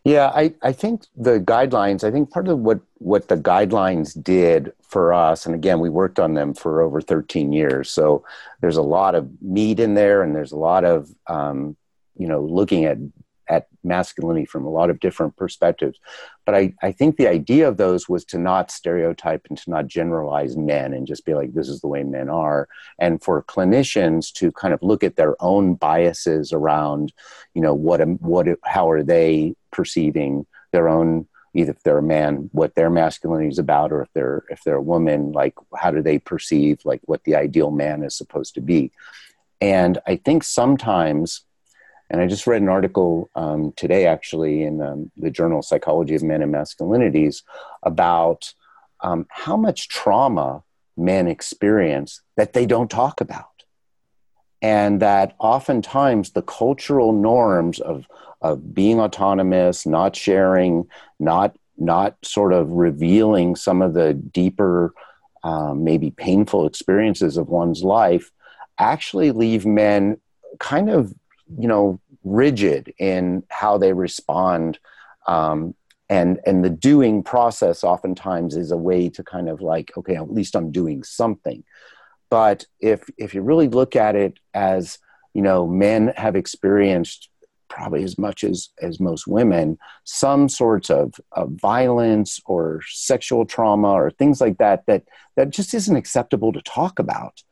Yeah, 0.05 0.31
I, 0.35 0.55
I 0.63 0.73
think 0.73 1.07
the 1.17 1.41
guidelines, 1.41 2.05
I 2.05 2.11
think 2.11 2.31
part 2.31 2.49
of 2.49 2.59
what, 2.59 2.81
what 2.99 3.29
the 3.29 3.37
guidelines 3.37 4.23
did 4.23 4.73
for 4.83 5.13
us, 5.13 5.45
and 5.45 5.55
again, 5.55 5.81
we 5.81 5.91
worked 5.91 6.19
on 6.19 6.35
them 6.35 6.55
for 6.55 6.81
over 6.81 7.01
13 7.01 7.53
years. 7.53 7.91
So 7.91 8.25
there's 8.61 8.77
a 8.77 8.83
lot 8.83 9.15
of 9.15 9.31
meat 9.43 9.81
in 9.81 9.95
there 9.95 10.23
and 10.23 10.35
there's 10.35 10.53
a 10.53 10.57
lot 10.57 10.85
of 10.85 11.11
um, 11.27 11.77
you 12.17 12.27
know 12.27 12.41
looking 12.41 12.85
at 12.85 12.99
at 13.49 13.69
masculinity 13.83 14.47
from 14.47 14.65
a 14.65 14.71
lot 14.71 14.91
of 14.91 15.01
different 15.01 15.37
perspectives. 15.37 15.99
But 16.45 16.55
I, 16.55 16.75
I 16.83 16.93
think 16.93 17.17
the 17.17 17.29
idea 17.29 17.69
of 17.69 17.77
those 17.77 18.09
was 18.09 18.25
to 18.27 18.39
not 18.39 18.71
stereotype 18.71 19.47
and 19.49 19.59
to 19.59 19.71
not 19.71 19.87
generalize 19.87 20.57
men 20.57 20.93
and 20.93 21.07
just 21.07 21.25
be 21.25 21.35
like, 21.35 21.55
this 21.55 21.69
is 21.69 21.81
the 21.81 21.89
way 21.89 22.03
men 22.03 22.29
are. 22.29 22.69
And 22.99 23.23
for 23.23 23.43
clinicians 23.43 24.33
to 24.35 24.53
kind 24.53 24.75
of 24.75 24.83
look 24.83 25.05
at 25.05 25.17
their 25.17 25.41
own 25.43 25.75
biases 25.75 26.53
around, 26.53 27.13
you 27.55 27.63
know, 27.63 27.75
what, 27.75 28.01
what, 28.21 28.47
how 28.65 28.91
are 28.91 29.03
they 29.03 29.55
perceiving 29.71 30.47
their 30.73 30.89
own 30.89 31.27
either 31.55 31.71
if 31.71 31.83
they're 31.83 31.99
a 31.99 32.03
man 32.03 32.51
what 32.53 32.75
their 32.75 32.91
masculinity 32.91 33.49
is 33.49 33.59
about 33.59 33.93
or 33.93 34.03
if 34.03 34.13
they're 34.13 34.43
if 34.51 34.63
they're 34.65 34.77
a 34.77 34.83
woman 34.83 35.33
like 35.33 35.55
how 35.77 35.91
do 35.91 36.03
they 36.03 36.19
perceive 36.19 36.81
like 36.85 37.01
what 37.05 37.23
the 37.25 37.35
ideal 37.35 37.71
man 37.71 38.03
is 38.03 38.17
supposed 38.17 38.55
to 38.55 38.61
be 38.61 38.91
and 39.61 39.99
i 40.07 40.17
think 40.17 40.43
sometimes 40.43 41.45
and 42.11 42.21
I 42.21 42.27
just 42.27 42.47
read 42.47 42.63
an 42.63 42.69
article 42.69 43.31
um, 43.35 43.73
today, 43.77 44.07
actually, 44.07 44.63
in 44.63 44.81
um, 44.83 45.11
the 45.17 45.31
journal 45.31 45.63
Psychology 45.63 46.15
of 46.15 46.23
Men 46.23 46.43
and 46.43 46.53
Masculinities 46.53 47.43
about 47.83 48.53
um, 49.01 49.27
how 49.31 49.57
much 49.57 49.89
trauma 49.89 50.63
men 50.97 51.27
experience 51.27 52.21
that 52.37 52.53
they 52.53 52.67
don't 52.67 52.91
talk 52.91 53.21
about. 53.21 53.47
And 54.63 55.01
that 55.01 55.35
oftentimes 55.39 56.31
the 56.31 56.43
cultural 56.43 57.13
norms 57.13 57.81
of, 57.81 58.07
of 58.41 58.75
being 58.75 59.01
autonomous, 59.01 59.85
not 59.85 60.17
sharing, 60.17 60.87
not, 61.19 61.57
not 61.77 62.17
sort 62.23 62.53
of 62.53 62.71
revealing 62.71 63.57
some 63.57 63.83
of 63.83 63.95
the 63.95 64.15
deeper, 64.15 64.95
um, 65.43 65.85
maybe 65.85 66.11
painful 66.11 66.67
experiences 66.67 67.37
of 67.37 67.49
one's 67.49 67.83
life 67.83 68.31
actually 68.79 69.31
leave 69.33 69.67
men 69.67 70.17
kind 70.59 70.89
of 70.89 71.15
you 71.59 71.69
know 71.69 72.01
rigid 72.23 72.93
in 72.99 73.43
how 73.51 73.77
they 73.79 73.93
respond 73.93 74.79
um, 75.27 75.75
and 76.09 76.41
and 76.47 76.65
the 76.65 76.71
doing 76.71 77.23
process 77.23 77.83
oftentimes 77.83 78.57
is 78.57 78.71
a 78.71 78.77
way 78.77 79.09
to 79.09 79.23
kind 79.23 79.49
of 79.49 79.61
like 79.61 79.93
okay 79.97 80.17
at 80.17 80.33
least 80.33 80.55
i'm 80.55 80.71
doing 80.71 81.03
something. 81.03 81.65
But 82.31 82.67
if 82.81 83.05
if 83.17 83.35
you 83.35 83.43
really 83.43 83.69
look 83.69 83.97
at 83.97 84.17
it 84.17 84.39
as 84.55 84.99
you 85.35 85.43
know 85.43 85.67
men 85.67 86.13
have 86.17 86.37
experienced 86.37 87.29
probably 87.69 88.05
as 88.05 88.19
much 88.19 88.45
as 88.45 88.69
as 88.81 89.01
most 89.01 89.27
women 89.27 89.79
some 90.05 90.49
sorts 90.49 90.91
of, 90.91 91.15
of 91.33 91.51
violence 91.53 92.41
or 92.47 92.81
sexual 92.89 93.45
trauma 93.45 93.89
or 93.89 94.11
things 94.11 94.41
like 94.41 94.59
that 94.59 94.85
that 94.87 95.05
that 95.37 95.51
just 95.51 95.75
isn't 95.75 95.97
acceptable 95.97 96.53
to 96.53 96.63
talk 96.63 96.99
about 96.99 97.43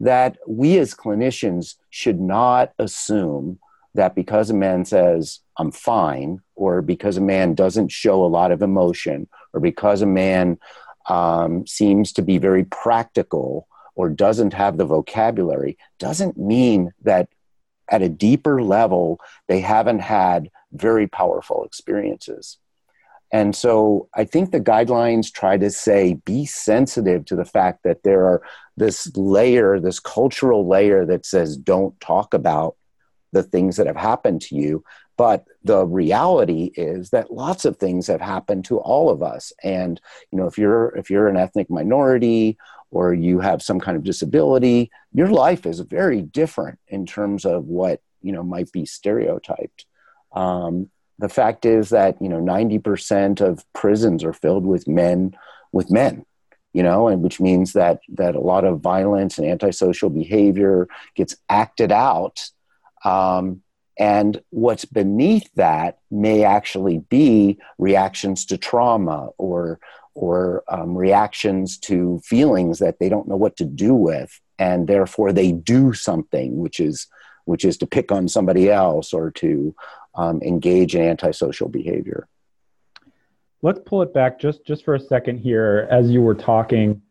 that 0.00 0.38
we 0.46 0.78
as 0.78 0.94
clinicians 0.94 1.76
should 1.90 2.20
not 2.20 2.72
assume 2.78 3.58
that 3.94 4.14
because 4.14 4.50
a 4.50 4.54
man 4.54 4.84
says, 4.84 5.40
I'm 5.58 5.72
fine, 5.72 6.40
or 6.54 6.80
because 6.80 7.16
a 7.16 7.22
man 7.22 7.54
doesn't 7.54 7.90
show 7.90 8.24
a 8.24 8.26
lot 8.26 8.52
of 8.52 8.62
emotion, 8.62 9.28
or 9.52 9.60
because 9.60 10.00
a 10.00 10.06
man 10.06 10.58
um, 11.06 11.66
seems 11.66 12.12
to 12.14 12.22
be 12.22 12.38
very 12.38 12.64
practical 12.64 13.66
or 13.94 14.08
doesn't 14.08 14.54
have 14.54 14.76
the 14.76 14.84
vocabulary, 14.84 15.76
doesn't 15.98 16.38
mean 16.38 16.92
that 17.02 17.28
at 17.90 18.02
a 18.02 18.08
deeper 18.08 18.62
level 18.62 19.20
they 19.48 19.60
haven't 19.60 19.98
had 19.98 20.50
very 20.72 21.06
powerful 21.06 21.64
experiences. 21.64 22.58
And 23.32 23.54
so 23.54 24.08
I 24.14 24.24
think 24.24 24.50
the 24.50 24.60
guidelines 24.60 25.32
try 25.32 25.56
to 25.56 25.70
say 25.70 26.14
be 26.24 26.46
sensitive 26.46 27.24
to 27.26 27.36
the 27.36 27.44
fact 27.44 27.84
that 27.84 28.02
there 28.02 28.24
are 28.24 28.42
this 28.76 29.14
layer, 29.16 29.78
this 29.78 30.00
cultural 30.00 30.68
layer 30.68 31.06
that 31.06 31.24
says 31.24 31.56
don't 31.56 31.98
talk 32.00 32.34
about 32.34 32.76
the 33.32 33.42
things 33.42 33.76
that 33.76 33.86
have 33.86 33.96
happened 33.96 34.42
to 34.42 34.56
you. 34.56 34.84
But 35.16 35.44
the 35.62 35.84
reality 35.86 36.72
is 36.74 37.10
that 37.10 37.32
lots 37.32 37.64
of 37.64 37.76
things 37.76 38.06
have 38.06 38.22
happened 38.22 38.64
to 38.64 38.78
all 38.78 39.10
of 39.10 39.22
us. 39.22 39.52
And 39.62 40.00
you 40.30 40.38
know, 40.38 40.46
if 40.46 40.56
you're 40.56 40.96
if 40.96 41.10
you're 41.10 41.28
an 41.28 41.36
ethnic 41.36 41.70
minority 41.70 42.56
or 42.90 43.14
you 43.14 43.38
have 43.38 43.62
some 43.62 43.78
kind 43.78 43.96
of 43.96 44.02
disability, 44.02 44.90
your 45.12 45.28
life 45.28 45.66
is 45.66 45.80
very 45.80 46.22
different 46.22 46.78
in 46.88 47.06
terms 47.06 47.44
of 47.44 47.66
what 47.66 48.00
you 48.22 48.32
know 48.32 48.42
might 48.42 48.72
be 48.72 48.86
stereotyped. 48.86 49.84
Um, 50.32 50.90
the 51.20 51.28
fact 51.28 51.64
is 51.64 51.90
that 51.90 52.20
you 52.20 52.28
know 52.28 52.40
90% 52.40 53.40
of 53.40 53.64
prisons 53.72 54.24
are 54.24 54.32
filled 54.32 54.66
with 54.66 54.88
men 54.88 55.36
with 55.72 55.90
men 55.90 56.24
you 56.72 56.82
know 56.82 57.08
and 57.08 57.22
which 57.22 57.40
means 57.40 57.72
that 57.72 58.00
that 58.08 58.34
a 58.34 58.40
lot 58.40 58.64
of 58.64 58.80
violence 58.80 59.38
and 59.38 59.46
antisocial 59.46 60.10
behavior 60.10 60.88
gets 61.14 61.36
acted 61.48 61.92
out. 61.92 62.50
Um, 63.04 63.62
and 63.98 64.40
what's 64.50 64.86
beneath 64.86 65.48
that 65.56 65.98
may 66.10 66.44
actually 66.44 66.98
be 67.10 67.58
reactions 67.78 68.46
to 68.46 68.56
trauma 68.56 69.28
or 69.36 69.78
or 70.14 70.64
um, 70.68 70.96
reactions 70.96 71.78
to 71.78 72.20
feelings 72.24 72.78
that 72.78 72.98
they 72.98 73.08
don't 73.08 73.28
know 73.28 73.36
what 73.36 73.56
to 73.56 73.64
do 73.64 73.94
with 73.94 74.40
and 74.58 74.86
therefore 74.86 75.32
they 75.32 75.52
do 75.52 75.92
something 75.92 76.58
which 76.58 76.80
is 76.80 77.06
which 77.44 77.64
is 77.64 77.76
to 77.78 77.86
pick 77.86 78.12
on 78.12 78.28
somebody 78.28 78.70
else 78.70 79.12
or 79.12 79.30
to 79.30 79.74
um, 80.14 80.40
engage 80.42 80.94
in 80.94 81.02
antisocial 81.02 81.68
behavior. 81.68 82.28
Let's 83.62 83.80
pull 83.84 84.02
it 84.02 84.14
back 84.14 84.40
just 84.40 84.64
just 84.64 84.84
for 84.84 84.94
a 84.94 85.00
second 85.00 85.38
here. 85.38 85.86
As 85.90 86.10
you 86.10 86.22
were 86.22 86.34
talking, 86.34 87.02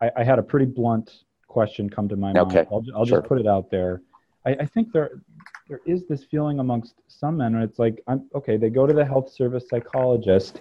I, 0.00 0.10
I 0.18 0.24
had 0.24 0.38
a 0.38 0.42
pretty 0.42 0.66
blunt 0.66 1.10
question 1.48 1.88
come 1.88 2.08
to 2.08 2.16
my 2.16 2.32
mind. 2.32 2.52
Okay. 2.52 2.66
I'll, 2.70 2.84
I'll 2.94 3.06
sure. 3.06 3.18
just 3.18 3.28
put 3.28 3.40
it 3.40 3.46
out 3.46 3.70
there. 3.70 4.02
I, 4.44 4.50
I, 4.50 4.66
think 4.66 4.92
there 4.92 5.22
there 5.68 5.80
is 5.86 6.06
this 6.06 6.24
feeling 6.24 6.60
amongst 6.60 6.94
some 7.08 7.38
men, 7.38 7.54
and 7.54 7.64
it's 7.64 7.78
like, 7.78 8.02
I'm 8.06 8.28
okay. 8.34 8.56
They 8.56 8.70
go 8.70 8.86
to 8.86 8.92
the 8.92 9.04
health 9.04 9.32
service 9.32 9.68
psychologist, 9.68 10.60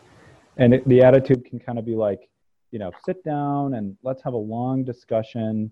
and 0.57 0.73
it, 0.73 0.87
the 0.87 1.01
attitude 1.01 1.45
can 1.45 1.59
kind 1.59 1.77
of 1.77 1.85
be 1.85 1.95
like, 1.95 2.29
you 2.71 2.79
know, 2.79 2.91
sit 3.05 3.23
down 3.23 3.75
and 3.75 3.97
let's 4.03 4.23
have 4.23 4.33
a 4.33 4.37
long 4.37 4.83
discussion 4.83 5.71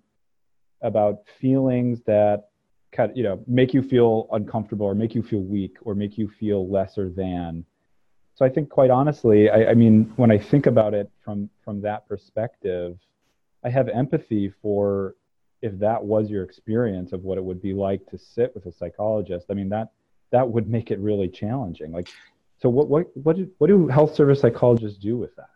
about 0.81 1.19
feelings 1.39 2.01
that 2.05 2.49
kind 2.93 3.11
of, 3.11 3.17
you 3.17 3.23
know 3.23 3.43
make 3.47 3.73
you 3.73 3.81
feel 3.81 4.27
uncomfortable 4.31 4.85
or 4.85 4.95
make 4.95 5.15
you 5.15 5.23
feel 5.23 5.41
weak 5.41 5.77
or 5.81 5.95
make 5.95 6.17
you 6.17 6.29
feel 6.39 6.69
lesser 6.69 7.09
than. 7.09 7.65
So 8.35 8.45
i 8.45 8.49
think 8.49 8.69
quite 8.69 8.89
honestly 8.89 9.49
I, 9.49 9.71
I, 9.71 9.73
mean 9.75 10.11
when 10.15 10.31
i 10.31 10.37
think 10.37 10.65
about 10.65 10.93
it 10.93 11.11
from 11.23 11.49
from 11.63 11.81
that 11.81 12.07
perspective 12.07 12.97
i 13.63 13.69
have 13.69 13.87
empathy 13.89 14.51
for 14.61 15.15
if 15.63 15.79
that 15.79 16.03
was 16.03 16.29
your 16.29 16.43
experience 16.43 17.13
of 17.13 17.23
what 17.23 17.37
it 17.37 17.43
would 17.43 17.61
be 17.61 17.73
like 17.73 18.05
to 18.07 18.17
sit 18.17 18.53
with 18.53 18.65
a 18.65 18.71
psychologist. 18.71 19.47
I 19.49 19.53
mean 19.53 19.69
that 19.69 19.93
that 20.31 20.47
would 20.47 20.69
make 20.69 20.91
it 20.91 20.99
really 20.99 21.29
challenging. 21.29 21.91
Like 21.91 22.09
so 22.61 22.69
what 22.69 22.89
what 22.89 23.07
what 23.15 23.37
do, 23.37 23.49
what 23.57 23.67
do 23.67 23.87
health 23.87 24.13
service 24.13 24.41
psychologists 24.41 24.99
do 24.99 25.17
with 25.17 25.33
that 25.37 25.52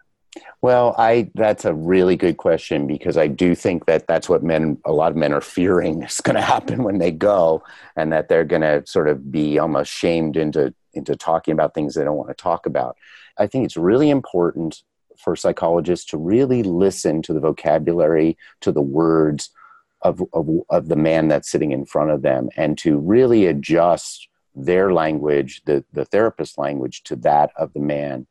well, 0.61 0.95
I 0.97 1.29
that's 1.35 1.65
a 1.65 1.73
really 1.73 2.15
good 2.15 2.37
question 2.37 2.87
because 2.87 3.17
I 3.17 3.27
do 3.27 3.55
think 3.55 3.85
that 3.85 4.07
that's 4.07 4.29
what 4.29 4.43
men 4.43 4.77
a 4.85 4.91
lot 4.91 5.11
of 5.11 5.17
men 5.17 5.33
are 5.33 5.41
fearing 5.41 6.03
is 6.03 6.21
going 6.21 6.35
to 6.35 6.41
happen 6.41 6.83
when 6.83 6.97
they 6.97 7.11
go 7.11 7.63
and 7.95 8.11
that 8.11 8.29
they're 8.29 8.43
going 8.43 8.61
to 8.61 8.83
sort 8.85 9.07
of 9.07 9.31
be 9.31 9.59
almost 9.59 9.91
shamed 9.91 10.37
into 10.37 10.73
into 10.93 11.15
talking 11.15 11.51
about 11.51 11.73
things 11.73 11.93
they 11.93 12.03
don't 12.03 12.17
want 12.17 12.29
to 12.29 12.35
talk 12.35 12.65
about. 12.65 12.97
I 13.37 13.47
think 13.47 13.65
it's 13.65 13.77
really 13.77 14.09
important 14.09 14.81
for 15.17 15.35
psychologists 15.35 16.05
to 16.07 16.17
really 16.17 16.63
listen 16.63 17.21
to 17.23 17.33
the 17.33 17.39
vocabulary, 17.39 18.37
to 18.61 18.71
the 18.71 18.81
words 18.81 19.49
of, 20.01 20.21
of, 20.33 20.47
of 20.69 20.87
the 20.87 20.95
man 20.95 21.27
that's 21.27 21.49
sitting 21.49 21.71
in 21.71 21.85
front 21.85 22.11
of 22.11 22.21
them 22.21 22.49
and 22.55 22.77
to 22.79 22.97
really 22.97 23.47
adjust 23.47 24.27
their 24.55 24.93
language, 24.93 25.61
the, 25.65 25.83
the 25.93 26.05
therapist 26.05 26.57
language 26.57 27.03
to 27.03 27.15
that 27.15 27.51
of 27.57 27.73
the 27.73 27.79
man 27.79 28.27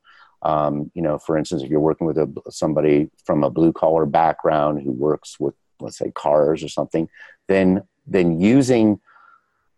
um, 0.47 0.93
you 0.95 1.03
know, 1.03 1.19
for 1.19 1.37
instance, 1.37 1.65
if 1.65 1.69
you're 1.69 1.81
working 1.81 2.07
with 2.07 2.17
a, 2.19 2.33
somebody 2.51 3.11
from 3.25 3.43
a 3.43 3.51
blue 3.51 3.73
collar 3.73 4.07
background 4.07 4.81
who 4.81 4.93
works 4.93 5.41
with, 5.41 5.55
let's 5.81 5.99
say, 5.99 6.13
cars 6.13 6.63
or 6.63 6.69
something, 6.69 7.09
then 7.49 7.83
then 8.07 8.41
using 8.41 9.01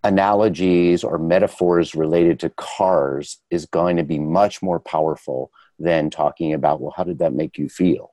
analogies 0.05 1.03
or 1.03 1.19
metaphors 1.19 1.95
related 1.95 2.39
to 2.41 2.51
cars 2.51 3.39
is 3.51 3.65
going 3.65 3.97
to 3.97 4.03
be 4.03 4.19
much 4.19 4.61
more 4.61 4.79
powerful 4.79 5.51
than 5.79 6.11
talking 6.11 6.53
about, 6.53 6.83
well, 6.83 6.93
how 6.95 7.03
did 7.03 7.19
that 7.19 7.33
make 7.33 7.57
you 7.57 7.71
feel? 7.71 8.13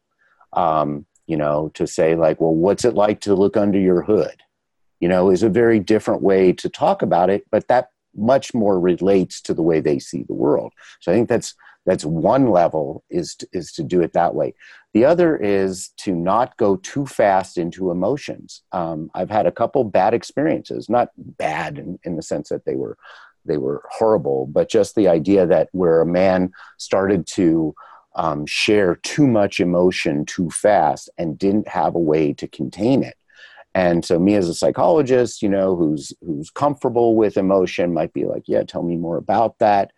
Um, 0.54 1.06
you 1.28 1.36
know, 1.36 1.72
to 1.74 1.86
say 1.86 2.16
like, 2.16 2.40
well, 2.40 2.56
what's 2.56 2.86
it 2.86 2.96
like 2.96 3.20
to 3.22 3.36
look 3.36 3.58
under 3.58 3.80
your 3.80 4.02
hood? 4.02 4.42
You 5.02 5.10
know, 5.10 5.30
is 5.30 5.44
a 5.44 5.50
very 5.50 5.82
different 5.82 6.22
way 6.22 6.54
to 6.54 6.70
talk 6.70 7.02
about 7.02 7.30
it, 7.30 7.44
but 7.52 7.68
that 7.68 7.90
much 8.16 8.54
more 8.54 8.80
relates 8.80 9.42
to 9.42 9.54
the 9.54 9.62
way 9.62 9.82
they 9.82 10.00
see 10.00 10.24
the 10.24 10.34
world. 10.34 10.72
So 11.02 11.12
I 11.12 11.16
think 11.16 11.28
that's 11.28 11.54
that's 11.86 12.06
one 12.06 12.50
level 12.50 13.04
is 13.10 13.36
to, 13.36 13.48
is 13.54 13.72
to 13.74 13.84
do 13.84 14.01
it 14.01 14.13
that 14.13 14.36
way. 14.36 14.54
The 14.94 15.06
other 15.06 15.36
is 15.38 15.89
to 15.98 16.15
not 16.15 16.58
go 16.58 16.77
too 16.77 17.06
fast 17.06 17.58
into 17.58 17.92
emotions. 17.92 18.63
Um, 18.72 19.12
I've 19.13 19.30
had 19.30 19.46
a 19.46 19.51
couple 19.51 19.84
bad 19.84 20.13
experiences, 20.13 20.89
not 20.89 21.10
bad 21.18 21.77
in, 21.77 22.00
in 22.04 22.15
the 22.15 22.24
sense 22.24 22.50
that 22.50 22.65
they 22.65 22.75
were 22.75 22.98
they 23.48 23.58
were 23.58 23.84
horrible, 23.92 24.48
but 24.48 24.70
just 24.70 24.96
the 24.96 25.08
idea 25.08 25.46
that 25.46 25.70
where 25.72 26.01
a 26.01 26.06
man 26.06 26.51
started 26.77 27.27
to 27.27 27.75
um, 28.15 28.46
share 28.48 28.96
too 28.96 29.27
much 29.27 29.60
emotion 29.60 30.25
too 30.25 30.50
fast 30.50 31.10
and 31.18 31.38
didn't 31.38 31.68
have 31.68 31.94
a 31.96 32.00
way 32.00 32.34
to 32.34 32.48
contain 32.48 33.04
it 33.04 33.15
And 33.75 34.06
so 34.06 34.20
me 34.20 34.36
as 34.36 34.48
a 34.48 34.54
psychologist, 34.54 35.42
you 35.42 35.50
know, 35.50 35.75
who's 35.75 36.13
who's 36.22 36.50
comfortable 36.50 37.15
with 37.15 37.38
emotion 37.38 37.94
might 37.94 38.13
be 38.13 38.25
like, 38.25 38.44
yeah, 38.48 38.63
tell 38.63 38.84
me 38.84 38.96
more 38.96 39.18
about 39.18 39.60
that. 39.60 39.92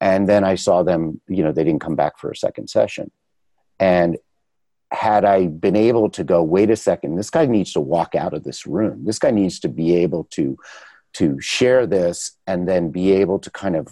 And 0.00 0.28
then 0.28 0.44
I 0.44 0.56
saw 0.56 0.82
them, 0.82 1.20
you 1.28 1.42
know, 1.42 1.52
they 1.52 1.64
didn't 1.64 1.80
come 1.80 1.96
back 1.96 2.18
for 2.18 2.30
a 2.30 2.36
second 2.36 2.68
session. 2.68 3.10
And 3.78 4.18
had 4.92 5.24
I 5.24 5.46
been 5.46 5.76
able 5.76 6.10
to 6.10 6.22
go, 6.22 6.42
wait 6.42 6.70
a 6.70 6.76
second, 6.76 7.16
this 7.16 7.30
guy 7.30 7.46
needs 7.46 7.72
to 7.72 7.80
walk 7.80 8.14
out 8.14 8.34
of 8.34 8.44
this 8.44 8.66
room. 8.66 9.04
This 9.04 9.18
guy 9.18 9.30
needs 9.30 9.58
to 9.60 9.68
be 9.68 9.96
able 9.96 10.24
to 10.32 10.56
to 11.14 11.40
share 11.40 11.86
this 11.86 12.32
and 12.46 12.68
then 12.68 12.90
be 12.90 13.10
able 13.12 13.38
to 13.38 13.50
kind 13.50 13.74
of 13.74 13.88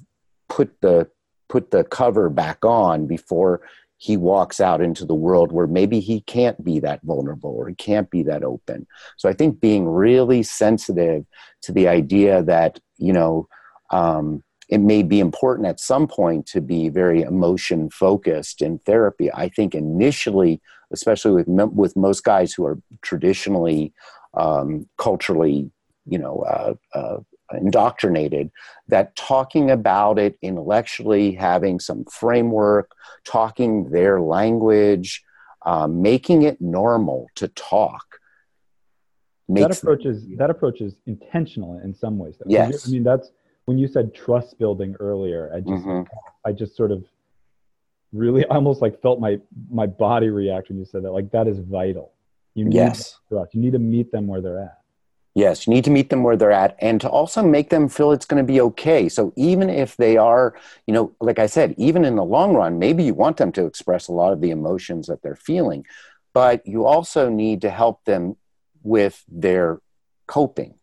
put 0.50 0.78
the 0.82 1.08
put 1.48 1.70
the 1.70 1.84
cover 1.84 2.28
back 2.28 2.64
on 2.64 3.06
before 3.06 3.62
he 3.96 4.16
walks 4.16 4.60
out 4.60 4.82
into 4.82 5.06
the 5.06 5.14
world 5.14 5.50
where 5.50 5.66
maybe 5.66 6.00
he 6.00 6.20
can't 6.22 6.62
be 6.62 6.78
that 6.80 7.00
vulnerable 7.02 7.50
or 7.50 7.68
he 7.68 7.74
can't 7.74 8.10
be 8.10 8.22
that 8.22 8.42
open. 8.42 8.86
So 9.16 9.28
I 9.28 9.32
think 9.32 9.60
being 9.60 9.88
really 9.88 10.42
sensitive 10.42 11.24
to 11.62 11.72
the 11.72 11.88
idea 11.88 12.42
that, 12.42 12.80
you 12.98 13.12
know, 13.12 13.48
um, 13.90 14.42
it 14.68 14.78
may 14.78 15.02
be 15.02 15.20
important 15.20 15.66
at 15.68 15.80
some 15.80 16.06
point 16.06 16.46
to 16.46 16.60
be 16.60 16.88
very 16.88 17.22
emotion 17.22 17.90
focused 17.90 18.62
in 18.62 18.78
therapy. 18.80 19.32
I 19.32 19.48
think 19.48 19.74
initially, 19.74 20.60
especially 20.92 21.32
with 21.32 21.48
with 21.48 21.96
most 21.96 22.24
guys 22.24 22.52
who 22.52 22.64
are 22.64 22.78
traditionally 23.02 23.92
um, 24.34 24.88
culturally, 24.98 25.70
you 26.06 26.18
know, 26.18 26.40
uh, 26.40 26.74
uh, 26.94 27.18
indoctrinated 27.52 28.50
that 28.88 29.14
talking 29.16 29.70
about 29.70 30.18
it 30.18 30.36
intellectually, 30.42 31.32
having 31.32 31.78
some 31.78 32.04
framework, 32.06 32.90
talking 33.24 33.90
their 33.90 34.20
language, 34.20 35.22
um, 35.66 36.02
making 36.02 36.42
it 36.42 36.60
normal 36.60 37.26
to 37.36 37.48
talk. 37.48 38.04
That 39.48 39.76
approach 39.76 40.06
is 40.06 40.26
that 40.38 40.48
approach 40.48 40.80
is 40.80 40.96
intentional 41.06 41.78
in 41.84 41.94
some 41.94 42.16
ways. 42.18 42.36
Though. 42.38 42.50
Yes, 42.50 42.88
I 42.88 42.92
mean 42.92 43.04
that's 43.04 43.30
when 43.66 43.78
you 43.78 43.88
said 43.88 44.14
trust 44.14 44.58
building 44.58 44.94
earlier. 45.00 45.50
I 45.54 45.60
just 45.60 45.84
mm-hmm. 45.84 46.02
I 46.44 46.52
just 46.52 46.76
sort 46.76 46.90
of 46.90 47.04
really 48.12 48.44
almost 48.46 48.82
like 48.82 49.00
felt 49.00 49.20
my 49.20 49.38
my 49.70 49.86
body 49.86 50.28
react 50.28 50.68
when 50.68 50.78
you 50.78 50.84
said 50.84 51.02
that. 51.04 51.12
Like 51.12 51.30
that 51.32 51.46
is 51.46 51.58
vital. 51.58 52.12
You 52.54 52.66
need 52.66 52.74
yes. 52.74 53.18
trust. 53.28 53.54
You 53.54 53.60
need 53.60 53.72
to 53.72 53.78
meet 53.78 54.12
them 54.12 54.26
where 54.26 54.40
they're 54.40 54.60
at. 54.60 54.78
Yes, 55.36 55.66
you 55.66 55.72
need 55.72 55.82
to 55.84 55.90
meet 55.90 56.10
them 56.10 56.22
where 56.22 56.36
they're 56.36 56.52
at 56.52 56.76
and 56.78 57.00
to 57.00 57.08
also 57.08 57.42
make 57.42 57.68
them 57.68 57.88
feel 57.88 58.12
it's 58.12 58.24
going 58.24 58.40
to 58.40 58.46
be 58.46 58.60
okay. 58.60 59.08
So 59.08 59.32
even 59.34 59.68
if 59.68 59.96
they 59.96 60.16
are, 60.16 60.54
you 60.86 60.94
know, 60.94 61.12
like 61.20 61.40
I 61.40 61.46
said, 61.46 61.74
even 61.76 62.04
in 62.04 62.14
the 62.14 62.22
long 62.22 62.54
run, 62.54 62.78
maybe 62.78 63.02
you 63.02 63.14
want 63.14 63.38
them 63.38 63.50
to 63.52 63.66
express 63.66 64.06
a 64.06 64.12
lot 64.12 64.32
of 64.32 64.40
the 64.40 64.50
emotions 64.50 65.08
that 65.08 65.22
they're 65.22 65.34
feeling, 65.34 65.84
but 66.34 66.64
you 66.64 66.86
also 66.86 67.28
need 67.28 67.62
to 67.62 67.70
help 67.70 68.04
them 68.04 68.36
with 68.84 69.24
their 69.28 69.80
coping 70.28 70.76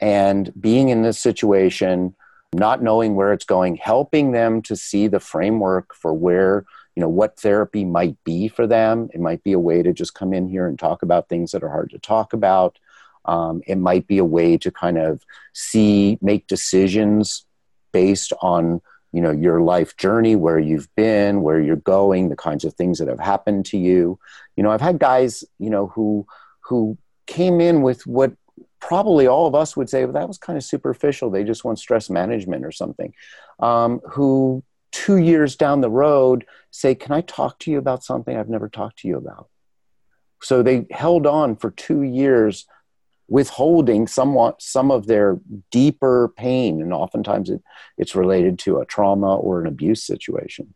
and 0.00 0.52
being 0.60 0.88
in 0.88 1.02
this 1.02 1.18
situation, 1.18 2.14
not 2.52 2.82
knowing 2.82 3.14
where 3.14 3.32
it's 3.32 3.44
going, 3.44 3.76
helping 3.76 4.32
them 4.32 4.62
to 4.62 4.76
see 4.76 5.08
the 5.08 5.20
framework 5.20 5.94
for 5.94 6.12
where, 6.12 6.64
you 6.94 7.00
know, 7.00 7.08
what 7.08 7.38
therapy 7.38 7.84
might 7.84 8.16
be 8.24 8.48
for 8.48 8.66
them. 8.66 9.08
It 9.12 9.20
might 9.20 9.42
be 9.42 9.52
a 9.52 9.58
way 9.58 9.82
to 9.82 9.92
just 9.92 10.14
come 10.14 10.32
in 10.32 10.48
here 10.48 10.66
and 10.66 10.78
talk 10.78 11.02
about 11.02 11.28
things 11.28 11.52
that 11.52 11.62
are 11.62 11.70
hard 11.70 11.90
to 11.90 11.98
talk 11.98 12.32
about 12.32 12.78
um, 13.26 13.62
it 13.66 13.76
might 13.76 14.06
be 14.06 14.18
a 14.18 14.24
way 14.24 14.56
to 14.58 14.70
kind 14.70 14.98
of 14.98 15.22
see, 15.52 16.18
make 16.22 16.46
decisions 16.46 17.44
based 17.92 18.32
on 18.40 18.80
you 19.12 19.22
know 19.22 19.30
your 19.30 19.62
life 19.62 19.96
journey 19.96 20.36
where 20.36 20.58
you've 20.58 20.94
been 20.96 21.40
where 21.40 21.58
you're 21.58 21.76
going 21.76 22.28
the 22.28 22.36
kinds 22.36 22.64
of 22.64 22.74
things 22.74 22.98
that 22.98 23.08
have 23.08 23.20
happened 23.20 23.64
to 23.64 23.78
you 23.78 24.18
you 24.56 24.62
know 24.62 24.70
i've 24.70 24.80
had 24.80 24.98
guys 24.98 25.44
you 25.58 25.70
know 25.70 25.86
who 25.86 26.26
who 26.60 26.98
came 27.26 27.60
in 27.60 27.80
with 27.80 28.06
what 28.06 28.32
probably 28.80 29.26
all 29.26 29.46
of 29.46 29.54
us 29.54 29.76
would 29.76 29.88
say 29.88 30.04
well, 30.04 30.12
that 30.12 30.28
was 30.28 30.38
kind 30.38 30.56
of 30.56 30.64
superficial. 30.64 31.30
They 31.30 31.44
just 31.44 31.64
want 31.64 31.78
stress 31.78 32.10
management 32.10 32.64
or 32.64 32.72
something. 32.72 33.12
Um, 33.58 34.00
who 34.10 34.62
two 34.92 35.16
years 35.16 35.56
down 35.56 35.80
the 35.80 35.90
road 35.90 36.46
say 36.70 36.94
can 36.94 37.12
i 37.12 37.20
talk 37.20 37.58
to 37.58 37.70
you 37.70 37.76
about 37.76 38.04
something 38.04 38.36
i've 38.36 38.48
never 38.48 38.68
talked 38.68 38.98
to 39.00 39.08
you 39.08 39.16
about? 39.16 39.48
So 40.42 40.62
they 40.62 40.86
held 40.90 41.26
on 41.26 41.56
for 41.56 41.70
two 41.70 42.02
years 42.02 42.66
withholding 43.28 44.06
somewhat 44.06 44.62
some 44.62 44.90
of 44.90 45.06
their 45.06 45.40
deeper 45.72 46.32
pain 46.36 46.80
and 46.80 46.92
oftentimes 46.92 47.50
it, 47.50 47.62
it's 47.98 48.14
related 48.14 48.58
to 48.60 48.78
a 48.78 48.86
trauma 48.86 49.36
or 49.36 49.60
an 49.60 49.66
abuse 49.66 50.04
situation. 50.04 50.72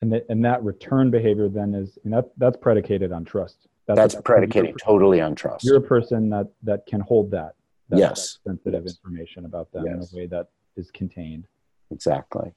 And, 0.00 0.12
the, 0.12 0.24
and 0.30 0.44
that 0.44 0.62
return 0.62 1.10
behavior 1.10 1.48
then 1.48 1.74
is 1.74 1.98
and 2.04 2.12
that, 2.12 2.30
that's 2.38 2.56
predicated 2.56 3.12
on 3.12 3.24
trust 3.24 3.68
that's, 3.88 4.14
that's 4.14 4.22
predicated 4.22 4.76
totally 4.82 5.20
on 5.20 5.34
trust 5.34 5.64
you're 5.64 5.76
a 5.76 5.80
person 5.80 6.30
that 6.30 6.46
that 6.62 6.86
can 6.86 7.00
hold 7.00 7.30
that, 7.30 7.54
that 7.88 7.98
yes 7.98 8.38
that 8.44 8.50
sensitive 8.52 8.84
yes. 8.84 8.96
information 8.96 9.44
about 9.44 9.70
them 9.72 9.84
yes. 9.86 9.94
in 9.94 10.00
a 10.00 10.20
way 10.20 10.26
that 10.26 10.48
is 10.76 10.90
contained 10.92 11.46
exactly 11.90 12.52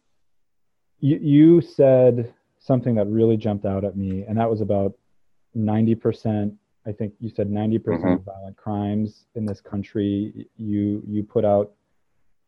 you, 0.99 1.17
you 1.17 1.61
said 1.61 2.33
something 2.59 2.93
that 2.95 3.07
really 3.07 3.37
jumped 3.37 3.65
out 3.65 3.83
at 3.83 3.97
me 3.97 4.23
and 4.27 4.37
that 4.37 4.49
was 4.49 4.61
about 4.61 4.93
90% 5.57 6.55
I 6.85 6.91
think 6.91 7.13
you 7.19 7.29
said 7.29 7.49
90% 7.49 7.79
mm 7.79 8.01
hmm 8.01 8.07
of 8.07 8.23
violent 8.23 8.57
crimes 8.57 9.25
in 9.35 9.45
this 9.45 9.61
country. 9.61 10.47
You 10.57 11.03
you 11.07 11.23
put 11.23 11.45
out 11.45 11.71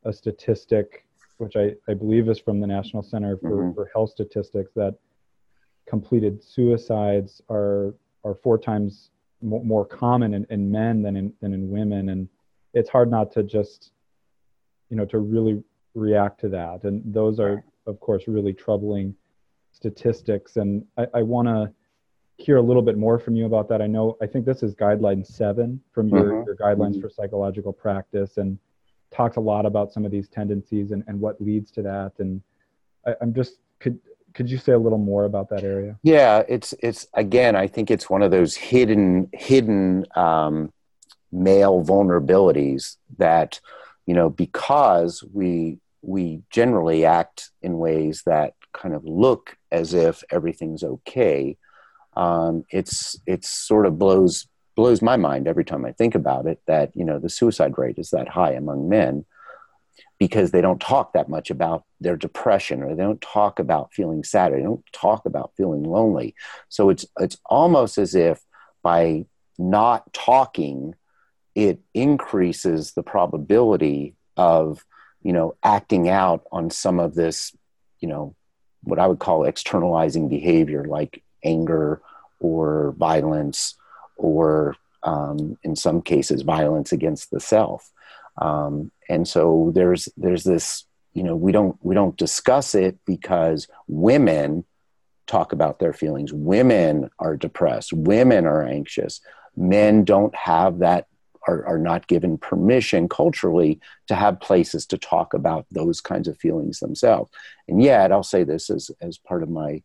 a 0.05 0.13
statistic, 0.13 1.05
which 1.37 1.55
I, 1.55 1.75
I 1.87 1.93
believe 1.93 2.29
is 2.29 2.39
from 2.39 2.59
the 2.59 2.67
National 2.67 3.03
Center 3.03 3.37
for, 3.37 3.49
mm-hmm. 3.49 3.73
for 3.73 3.89
Health 3.93 4.09
Statistics, 4.09 4.71
that 4.75 4.95
completed 5.87 6.43
suicides 6.43 7.41
are 7.49 7.95
are 8.23 8.35
four 8.35 8.57
times 8.57 9.09
more, 9.41 9.63
more 9.63 9.85
common 9.85 10.33
in, 10.33 10.45
in 10.49 10.71
men 10.71 11.01
than 11.01 11.15
in 11.15 11.33
than 11.41 11.53
in 11.53 11.69
women, 11.69 12.09
and 12.09 12.27
it's 12.73 12.89
hard 12.89 13.09
not 13.09 13.31
to 13.33 13.43
just 13.43 13.91
you 14.89 14.97
know 14.97 15.05
to 15.05 15.19
really 15.19 15.63
react 15.95 16.39
to 16.41 16.49
that. 16.49 16.83
And 16.83 17.01
those 17.13 17.39
are 17.39 17.63
of 17.85 17.99
course 17.99 18.27
really 18.27 18.53
troubling 18.53 19.15
statistics. 19.73 20.57
And 20.57 20.85
I, 20.97 21.07
I 21.15 21.21
want 21.23 21.47
to 21.47 21.71
hear 22.37 22.57
a 22.57 22.61
little 22.61 22.81
bit 22.81 22.97
more 22.97 23.19
from 23.19 23.35
you 23.35 23.45
about 23.45 23.67
that. 23.69 23.81
I 23.81 23.87
know, 23.87 24.17
I 24.21 24.27
think 24.27 24.45
this 24.45 24.63
is 24.63 24.73
guideline 24.75 25.25
seven 25.25 25.81
from 25.91 26.07
your, 26.09 26.23
mm-hmm. 26.23 26.45
your 26.45 26.55
guidelines 26.55 26.93
mm-hmm. 26.93 27.01
for 27.01 27.09
psychological 27.09 27.73
practice 27.73 28.37
and 28.37 28.57
talks 29.11 29.37
a 29.37 29.41
lot 29.41 29.65
about 29.65 29.91
some 29.91 30.05
of 30.05 30.11
these 30.11 30.27
tendencies 30.27 30.91
and, 30.91 31.03
and 31.07 31.19
what 31.19 31.39
leads 31.41 31.69
to 31.71 31.81
that. 31.83 32.13
And 32.19 32.41
I, 33.05 33.13
I'm 33.21 33.33
just, 33.33 33.59
could, 33.79 33.99
could 34.33 34.49
you 34.49 34.57
say 34.57 34.73
a 34.73 34.77
little 34.77 34.97
more 34.97 35.25
about 35.25 35.49
that 35.49 35.63
area? 35.63 35.97
Yeah, 36.03 36.43
it's, 36.47 36.73
it's, 36.81 37.07
again, 37.13 37.55
I 37.55 37.67
think 37.67 37.91
it's 37.91 38.09
one 38.09 38.21
of 38.21 38.31
those 38.31 38.55
hidden, 38.55 39.29
hidden, 39.33 40.05
um, 40.15 40.71
male 41.31 41.83
vulnerabilities 41.83 42.97
that, 43.17 43.59
you 44.05 44.13
know, 44.13 44.29
because 44.29 45.23
we, 45.33 45.79
we 46.01 46.41
generally 46.49 47.05
act 47.05 47.49
in 47.61 47.77
ways 47.77 48.23
that 48.25 48.53
kind 48.73 48.93
of 48.93 49.05
look 49.05 49.57
as 49.71 49.93
if 49.93 50.23
everything's 50.29 50.83
okay 50.83 51.57
um, 52.15 52.65
it's 52.69 53.19
it's 53.25 53.49
sort 53.49 53.85
of 53.85 53.97
blows 53.97 54.47
blows 54.75 55.01
my 55.01 55.17
mind 55.17 55.47
every 55.47 55.65
time 55.65 55.85
I 55.85 55.91
think 55.91 56.15
about 56.15 56.47
it 56.47 56.61
that 56.67 56.95
you 56.95 57.05
know 57.05 57.19
the 57.19 57.29
suicide 57.29 57.77
rate 57.77 57.97
is 57.97 58.09
that 58.11 58.27
high 58.27 58.51
among 58.51 58.89
men 58.89 59.25
because 60.19 60.51
they 60.51 60.61
don't 60.61 60.79
talk 60.79 61.13
that 61.13 61.29
much 61.29 61.49
about 61.49 61.83
their 61.99 62.15
depression 62.15 62.81
or 62.81 62.95
they 62.95 63.03
don't 63.03 63.21
talk 63.21 63.59
about 63.59 63.93
feeling 63.93 64.23
sad 64.23 64.51
or 64.51 64.57
they 64.57 64.63
don't 64.63 64.85
talk 64.93 65.25
about 65.25 65.51
feeling 65.57 65.83
lonely. 65.83 66.35
So 66.69 66.89
it's 66.89 67.05
it's 67.19 67.37
almost 67.45 67.97
as 67.97 68.15
if 68.15 68.41
by 68.81 69.25
not 69.57 70.11
talking, 70.13 70.95
it 71.55 71.79
increases 71.93 72.93
the 72.93 73.03
probability 73.03 74.15
of 74.37 74.85
you 75.21 75.33
know 75.33 75.55
acting 75.63 76.09
out 76.09 76.43
on 76.51 76.69
some 76.69 76.99
of 76.99 77.15
this 77.15 77.55
you 77.99 78.07
know 78.07 78.35
what 78.81 78.99
I 78.99 79.07
would 79.07 79.19
call 79.19 79.45
externalizing 79.45 80.27
behavior 80.27 80.85
like 80.85 81.23
anger 81.43 82.01
or 82.39 82.93
violence 82.97 83.75
or 84.17 84.75
um, 85.03 85.57
in 85.63 85.75
some 85.75 86.01
cases 86.01 86.41
violence 86.41 86.91
against 86.91 87.31
the 87.31 87.39
self 87.39 87.91
um, 88.37 88.91
and 89.09 89.27
so 89.27 89.71
there's 89.75 90.09
there's 90.17 90.43
this 90.43 90.85
you 91.13 91.23
know 91.23 91.35
we 91.35 91.51
don't 91.51 91.77
we 91.81 91.95
don't 91.95 92.17
discuss 92.17 92.75
it 92.75 92.97
because 93.05 93.67
women 93.87 94.65
talk 95.27 95.53
about 95.53 95.79
their 95.79 95.93
feelings. 95.93 96.33
Women 96.33 97.09
are 97.19 97.37
depressed. 97.37 97.93
Women 97.93 98.45
are 98.45 98.63
anxious. 98.63 99.21
Men 99.55 100.03
don't 100.03 100.35
have 100.35 100.79
that 100.79 101.07
are, 101.47 101.65
are 101.65 101.77
not 101.77 102.07
given 102.07 102.37
permission 102.37 103.09
culturally 103.09 103.79
to 104.07 104.15
have 104.15 104.39
places 104.39 104.85
to 104.87 104.97
talk 104.97 105.33
about 105.33 105.65
those 105.71 106.01
kinds 106.01 106.27
of 106.27 106.37
feelings 106.37 106.79
themselves. 106.79 107.31
And 107.67 107.81
yet 107.81 108.11
i'll 108.11 108.23
say 108.23 108.43
this 108.43 108.69
as, 108.69 108.91
as 109.01 109.17
part 109.17 109.43
of 109.43 109.49
my 109.49 109.81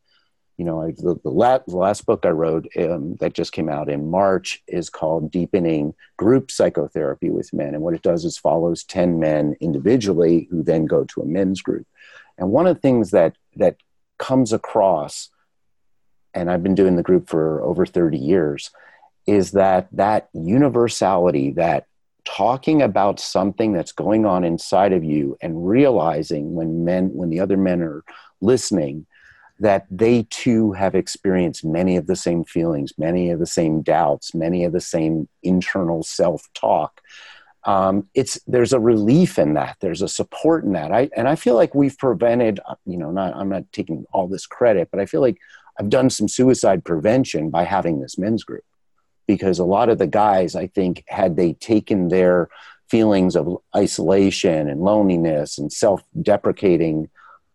you 0.59 0.65
know, 0.65 0.83
I, 0.83 0.91
the, 0.91 1.17
the, 1.23 1.31
last, 1.31 1.67
the, 1.67 1.77
last, 1.77 2.05
book 2.05 2.27
I 2.27 2.31
wrote 2.31 2.67
um, 2.77 3.15
that 3.21 3.33
just 3.33 3.53
came 3.53 3.69
out 3.69 3.89
in 3.89 4.11
March 4.11 4.61
is 4.67 4.91
called 4.91 5.31
Deepening 5.31 5.95
Group 6.17 6.51
Psychotherapy 6.51 7.31
with 7.31 7.55
Men. 7.55 7.75
And 7.75 7.83
what 7.83 7.95
it 7.95 8.03
does 8.03 8.25
is 8.25 8.37
follows 8.37 8.83
10 8.83 9.21
men 9.21 9.55
individually 9.61 10.49
who 10.51 10.65
then 10.65 10.85
go 10.87 11.05
to 11.05 11.23
a 11.23 11.27
men's 11.27 11.63
group. 11.63 11.87
And 12.37 12.51
one 12.51 12.67
of 12.67 12.75
the 12.75 12.81
things 12.81 13.13
that, 13.13 13.37
that 13.57 13.77
comes 14.19 14.53
across, 14.53 15.31
and 16.35 16.51
I've 16.51 16.65
been 16.65 16.75
doing 16.75 16.97
the 16.97 17.05
group 17.05 17.31
for 17.31 17.63
over 17.63 17.87
30 17.87 18.19
years, 18.19 18.71
is 19.29 19.53
that 19.53 19.89
that 19.93 20.29
universality, 20.33 21.53
that 21.53 21.87
talking 22.25 22.83
about 22.83 23.21
something 23.21 23.73
that's 23.73 23.93
going 23.93 24.27
on 24.27 24.43
inside 24.43 24.93
of 24.93 25.05
you 25.05 25.39
and 25.41 25.69
realizing 25.69 26.55
when 26.55 26.85
men, 26.85 27.11
when 27.15 27.31
the 27.31 27.39
other 27.39 27.57
men 27.57 27.81
are 27.81 28.03
listening, 28.41 29.07
that 29.61 29.87
they 29.91 30.25
too 30.31 30.73
have 30.73 30.95
experienced 30.95 31.65
many 31.65 31.97
of 31.97 32.07
the 32.07 32.17
same 32.17 32.45
feelings, 32.45 32.93
many 32.97 33.31
of 33.31 33.39
the 33.39 33.47
same 33.47 33.83
doubts, 33.83 34.35
many 34.35 34.65
of 34.65 34.73
the 34.73 34.81
same 34.81 35.29
internal 35.43 36.03
self 36.03 36.49
talk. 36.55 37.01
Um, 37.65 38.09
it's 38.15 38.41
there's 38.47 38.73
a 38.73 38.81
relief 38.81 39.39
in 39.39 39.55
that. 39.55 39.77
There's 39.81 40.03
a 40.03 40.09
support 40.09 40.65
in 40.65 40.73
that. 40.73 40.93
I 40.93 41.11
and 41.17 41.29
I 41.29 41.35
feel 41.35 41.55
like 41.55 41.75
we've 41.75 41.99
prevented. 41.99 42.61
You 42.87 42.99
know, 42.99 43.11
not 43.11 43.35
I'm 43.35 43.49
not 43.49 43.65
taking 43.73 44.05
all 44.13 44.29
this 44.29 44.47
credit, 44.47 44.89
but 44.91 45.01
I 45.01 45.07
feel 45.07 45.21
like 45.21 45.39
I've 45.79 45.91
done 45.91 46.11
some 46.11 46.29
suicide 46.29 46.85
prevention 46.85 47.51
by 47.51 47.65
having 47.65 48.01
this 48.01 48.17
men's 48.17 48.45
group 48.45 48.65
because 49.27 49.59
a 49.59 49.65
lot 49.65 49.89
of 49.89 49.99
the 49.99 50.07
guys, 50.07 50.57
I 50.57 50.69
think, 50.69 51.05
had 51.09 51.37
they 51.37 51.53
taken 51.55 52.09
their 52.09 52.49
feelings 52.89 53.37
of 53.37 53.59
isolation 53.77 54.69
and 54.69 54.81
loneliness 54.81 55.59
and 55.59 55.71
self-deprecating 55.71 57.11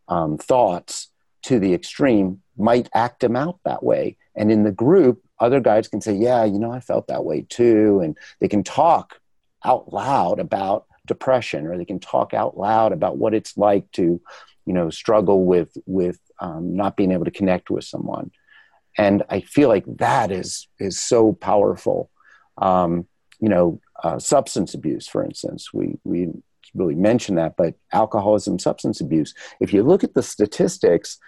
um, 0.08 0.38
thoughts 0.38 1.10
to 1.44 1.60
the 1.60 1.74
extreme 1.74 2.42
might 2.58 2.90
act 2.94 3.20
them 3.22 3.36
out 3.36 3.60
that 3.66 3.84
way. 3.84 4.18
And 4.36 4.52
in 4.52 4.64
the 4.64 4.72
group, 4.72 5.22
other 5.40 5.60
guys 5.60 5.88
can 5.88 6.02
say, 6.02 6.14
Yeah, 6.14 6.44
you 6.46 6.60
know, 6.60 6.72
I 6.72 6.80
felt 6.80 7.08
that 7.08 7.26
way 7.26 7.46
too. 7.50 8.02
And 8.04 8.18
they 8.40 8.48
can 8.48 8.64
talk 8.64 9.20
out 9.66 9.94
loud 9.94 10.40
about 10.40 10.86
depression 11.06 11.68
or 11.68 11.78
they 11.78 11.86
can 11.86 12.00
talk 12.00 12.34
out 12.34 12.58
loud 12.58 12.94
about 12.94 13.18
what 13.18 13.34
it's 13.34 13.58
like 13.58 13.90
to, 13.92 14.22
you 14.66 14.74
know, 14.74 14.90
struggle 14.90 15.46
with, 15.46 15.76
with 15.86 16.20
um, 16.40 16.76
not 16.76 16.96
being 16.96 17.12
able 17.12 17.26
to 17.26 17.32
connect 17.32 17.70
with 17.70 17.84
someone. 17.84 18.32
And 18.98 19.24
I 19.30 19.42
feel 19.42 19.70
like 19.70 19.86
that 19.98 20.32
is, 20.32 20.68
is 20.80 21.00
so 21.00 21.34
powerful. 21.34 22.10
Um, 22.58 23.08
you 23.40 23.50
know, 23.50 23.82
uh, 24.04 24.20
substance 24.20 24.74
abuse, 24.74 25.08
for 25.08 25.24
instance, 25.24 25.74
we, 25.74 25.98
we 26.04 26.30
really 26.74 26.96
mention 26.96 27.36
that, 27.36 27.56
but 27.58 27.76
alcoholism, 27.92 28.60
substance 28.60 29.02
abuse. 29.02 29.34
If 29.60 29.74
you 29.74 29.84
look 29.84 30.04
at 30.04 30.14
the 30.14 30.24
statistics, 30.24 31.20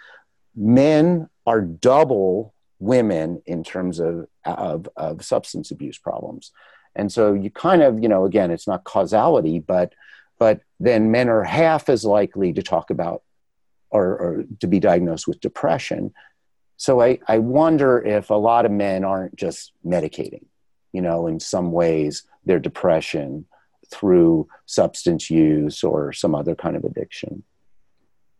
men 0.54 1.28
are 1.46 1.60
double 1.60 2.54
women 2.78 3.42
in 3.46 3.64
terms 3.64 3.98
of, 3.98 4.26
of, 4.44 4.88
of 4.96 5.24
substance 5.24 5.70
abuse 5.70 5.98
problems. 5.98 6.52
And 6.94 7.12
so 7.12 7.34
you 7.34 7.50
kind 7.50 7.82
of, 7.82 8.02
you 8.02 8.08
know, 8.08 8.24
again, 8.24 8.50
it's 8.50 8.66
not 8.66 8.84
causality, 8.84 9.58
but 9.60 9.92
but 10.38 10.60
then 10.80 11.10
men 11.10 11.30
are 11.30 11.42
half 11.42 11.88
as 11.88 12.04
likely 12.04 12.52
to 12.52 12.62
talk 12.62 12.90
about 12.90 13.22
or, 13.90 14.04
or 14.04 14.44
to 14.60 14.66
be 14.66 14.80
diagnosed 14.80 15.26
with 15.26 15.40
depression. 15.40 16.12
So 16.76 17.00
I, 17.00 17.18
I 17.26 17.38
wonder 17.38 18.02
if 18.04 18.28
a 18.28 18.34
lot 18.34 18.66
of 18.66 18.72
men 18.72 19.02
aren't 19.02 19.36
just 19.36 19.72
medicating, 19.84 20.44
you 20.92 21.00
know, 21.00 21.26
in 21.26 21.40
some 21.40 21.72
ways 21.72 22.24
their 22.44 22.58
depression 22.58 23.46
through 23.90 24.48
substance 24.66 25.30
use 25.30 25.82
or 25.84 26.12
some 26.12 26.34
other 26.34 26.54
kind 26.54 26.76
of 26.76 26.84
addiction. 26.84 27.42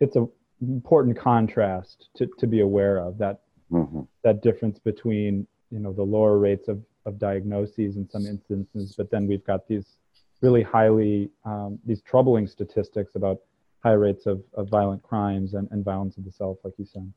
It's 0.00 0.16
an 0.16 0.28
important 0.60 1.18
contrast 1.18 2.08
to, 2.16 2.28
to 2.38 2.46
be 2.46 2.60
aware 2.60 2.98
of 2.98 3.18
that 3.18 3.40
mm-hmm. 3.70 4.02
that 4.24 4.42
difference 4.42 4.78
between 4.78 5.46
you 5.70 5.78
know 5.78 5.92
the 5.92 6.02
lower 6.02 6.38
rates 6.38 6.68
of, 6.68 6.80
of 7.04 7.18
diagnoses 7.18 7.96
in 7.96 8.08
some 8.08 8.26
instances, 8.26 8.94
but 8.96 9.10
then 9.10 9.26
we've 9.26 9.44
got 9.44 9.66
these 9.68 9.98
really 10.42 10.62
highly 10.62 11.30
um, 11.44 11.78
these 11.84 12.02
troubling 12.02 12.46
statistics 12.46 13.14
about 13.14 13.38
high 13.82 13.92
rates 13.92 14.26
of, 14.26 14.42
of 14.54 14.68
violent 14.68 15.02
crimes 15.02 15.54
and, 15.54 15.68
and 15.70 15.84
violence 15.84 16.16
of 16.16 16.24
the 16.24 16.32
self, 16.32 16.58
like 16.64 16.74
you 16.76 16.84
said. 16.84 17.12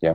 Yeah. 0.00 0.14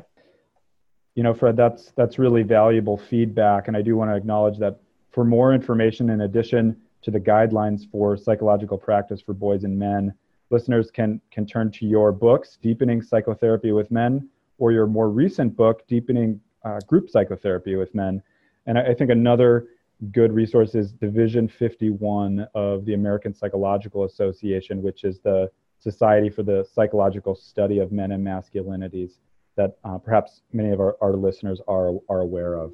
You 1.15 1.23
know, 1.23 1.33
Fred, 1.33 1.57
that's 1.57 1.91
that's 1.91 2.17
really 2.19 2.43
valuable 2.43 2.97
feedback, 2.97 3.67
and 3.67 3.75
I 3.75 3.81
do 3.81 3.95
want 3.97 4.11
to 4.11 4.15
acknowledge 4.15 4.57
that 4.59 4.79
for 5.11 5.25
more 5.25 5.53
information, 5.53 6.09
in 6.09 6.21
addition 6.21 6.77
to 7.01 7.11
the 7.11 7.19
guidelines 7.19 7.89
for 7.89 8.17
psychological 8.17 8.77
practice 8.77 9.21
for 9.21 9.33
boys 9.33 9.63
and 9.63 9.77
men, 9.77 10.13
listeners 10.49 10.91
can 10.91 11.21
can 11.31 11.45
turn 11.45 11.71
to 11.71 11.85
your 11.85 12.11
books, 12.11 12.57
Deepening 12.61 13.01
Psychotherapy 13.01 13.71
with 13.71 13.91
Men, 13.91 14.29
or 14.57 14.71
your 14.71 14.87
more 14.87 15.09
recent 15.09 15.55
book, 15.55 15.87
Deepening 15.87 16.39
uh, 16.65 16.79
Group 16.87 17.09
Psychotherapy 17.09 17.75
with 17.75 17.93
Men. 17.95 18.21
And 18.65 18.77
I, 18.77 18.87
I 18.87 18.93
think 18.93 19.11
another 19.11 19.67
good 20.11 20.31
resource 20.31 20.75
is 20.75 20.93
Division 20.93 21.47
51 21.47 22.47
of 22.55 22.85
the 22.85 22.93
American 22.93 23.33
Psychological 23.33 24.05
Association, 24.05 24.81
which 24.81 25.03
is 25.03 25.19
the 25.19 25.51
Society 25.79 26.29
for 26.29 26.43
the 26.43 26.67
Psychological 26.73 27.35
Study 27.35 27.79
of 27.79 27.91
Men 27.91 28.11
and 28.11 28.25
Masculinities 28.25 29.13
that 29.55 29.77
uh, 29.83 29.97
perhaps 29.97 30.41
many 30.53 30.71
of 30.71 30.79
our, 30.79 30.95
our 31.01 31.13
listeners 31.13 31.61
are, 31.67 31.91
are 32.07 32.21
aware 32.21 32.55
of. 32.55 32.71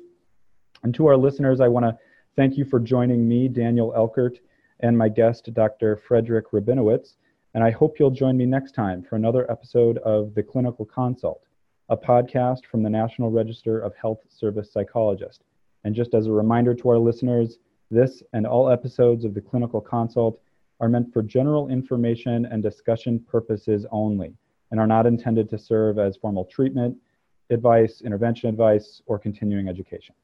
And 0.83 0.93
to 0.95 1.07
our 1.07 1.17
listeners, 1.17 1.59
I 1.61 1.67
want 1.67 1.85
to 1.85 1.97
thank 2.35 2.57
you 2.57 2.65
for 2.65 2.79
joining 2.79 3.27
me, 3.27 3.47
Daniel 3.47 3.93
Elchert, 3.95 4.37
and 4.81 4.97
my 4.97 5.07
guest, 5.07 5.53
Dr. 5.53 5.99
Fredric 6.07 6.43
Rabinowitz. 6.51 7.15
And 7.53 7.63
I 7.63 7.71
hope 7.71 7.97
you'll 7.97 8.11
join 8.11 8.35
me 8.35 8.45
next 8.45 8.73
time 8.73 9.01
for 9.01 9.15
another 9.15 9.49
episode 9.49 9.97
of 9.99 10.35
The 10.35 10.43
Clinical 10.43 10.85
Consult, 10.85 11.41
a 11.89 11.95
podcast 11.95 12.65
from 12.65 12.83
the 12.83 12.89
National 12.89 13.31
Register 13.31 13.79
of 13.79 13.95
Health 13.95 14.19
Service 14.27 14.71
Psychologists. 14.73 15.45
And 15.85 15.95
just 15.95 16.13
as 16.13 16.27
a 16.27 16.31
reminder 16.31 16.73
to 16.75 16.89
our 16.89 16.97
listeners, 16.97 17.59
this 17.89 18.21
and 18.33 18.45
all 18.45 18.69
episodes 18.69 19.23
of 19.23 19.33
The 19.33 19.41
Clinical 19.41 19.79
Consult 19.79 20.41
are 20.81 20.89
meant 20.89 21.13
for 21.13 21.23
general 21.23 21.69
information 21.69 22.45
and 22.47 22.61
discussion 22.61 23.19
purposes 23.19 23.85
only 23.91 24.33
and 24.71 24.79
are 24.79 24.87
not 24.87 25.05
intended 25.05 25.49
to 25.49 25.57
serve 25.57 25.99
as 25.99 26.17
formal 26.17 26.43
treatment, 26.43 26.97
advice, 27.49 28.01
intervention 28.01 28.49
advice, 28.49 29.01
or 29.05 29.17
continuing 29.17 29.69
education. 29.69 30.15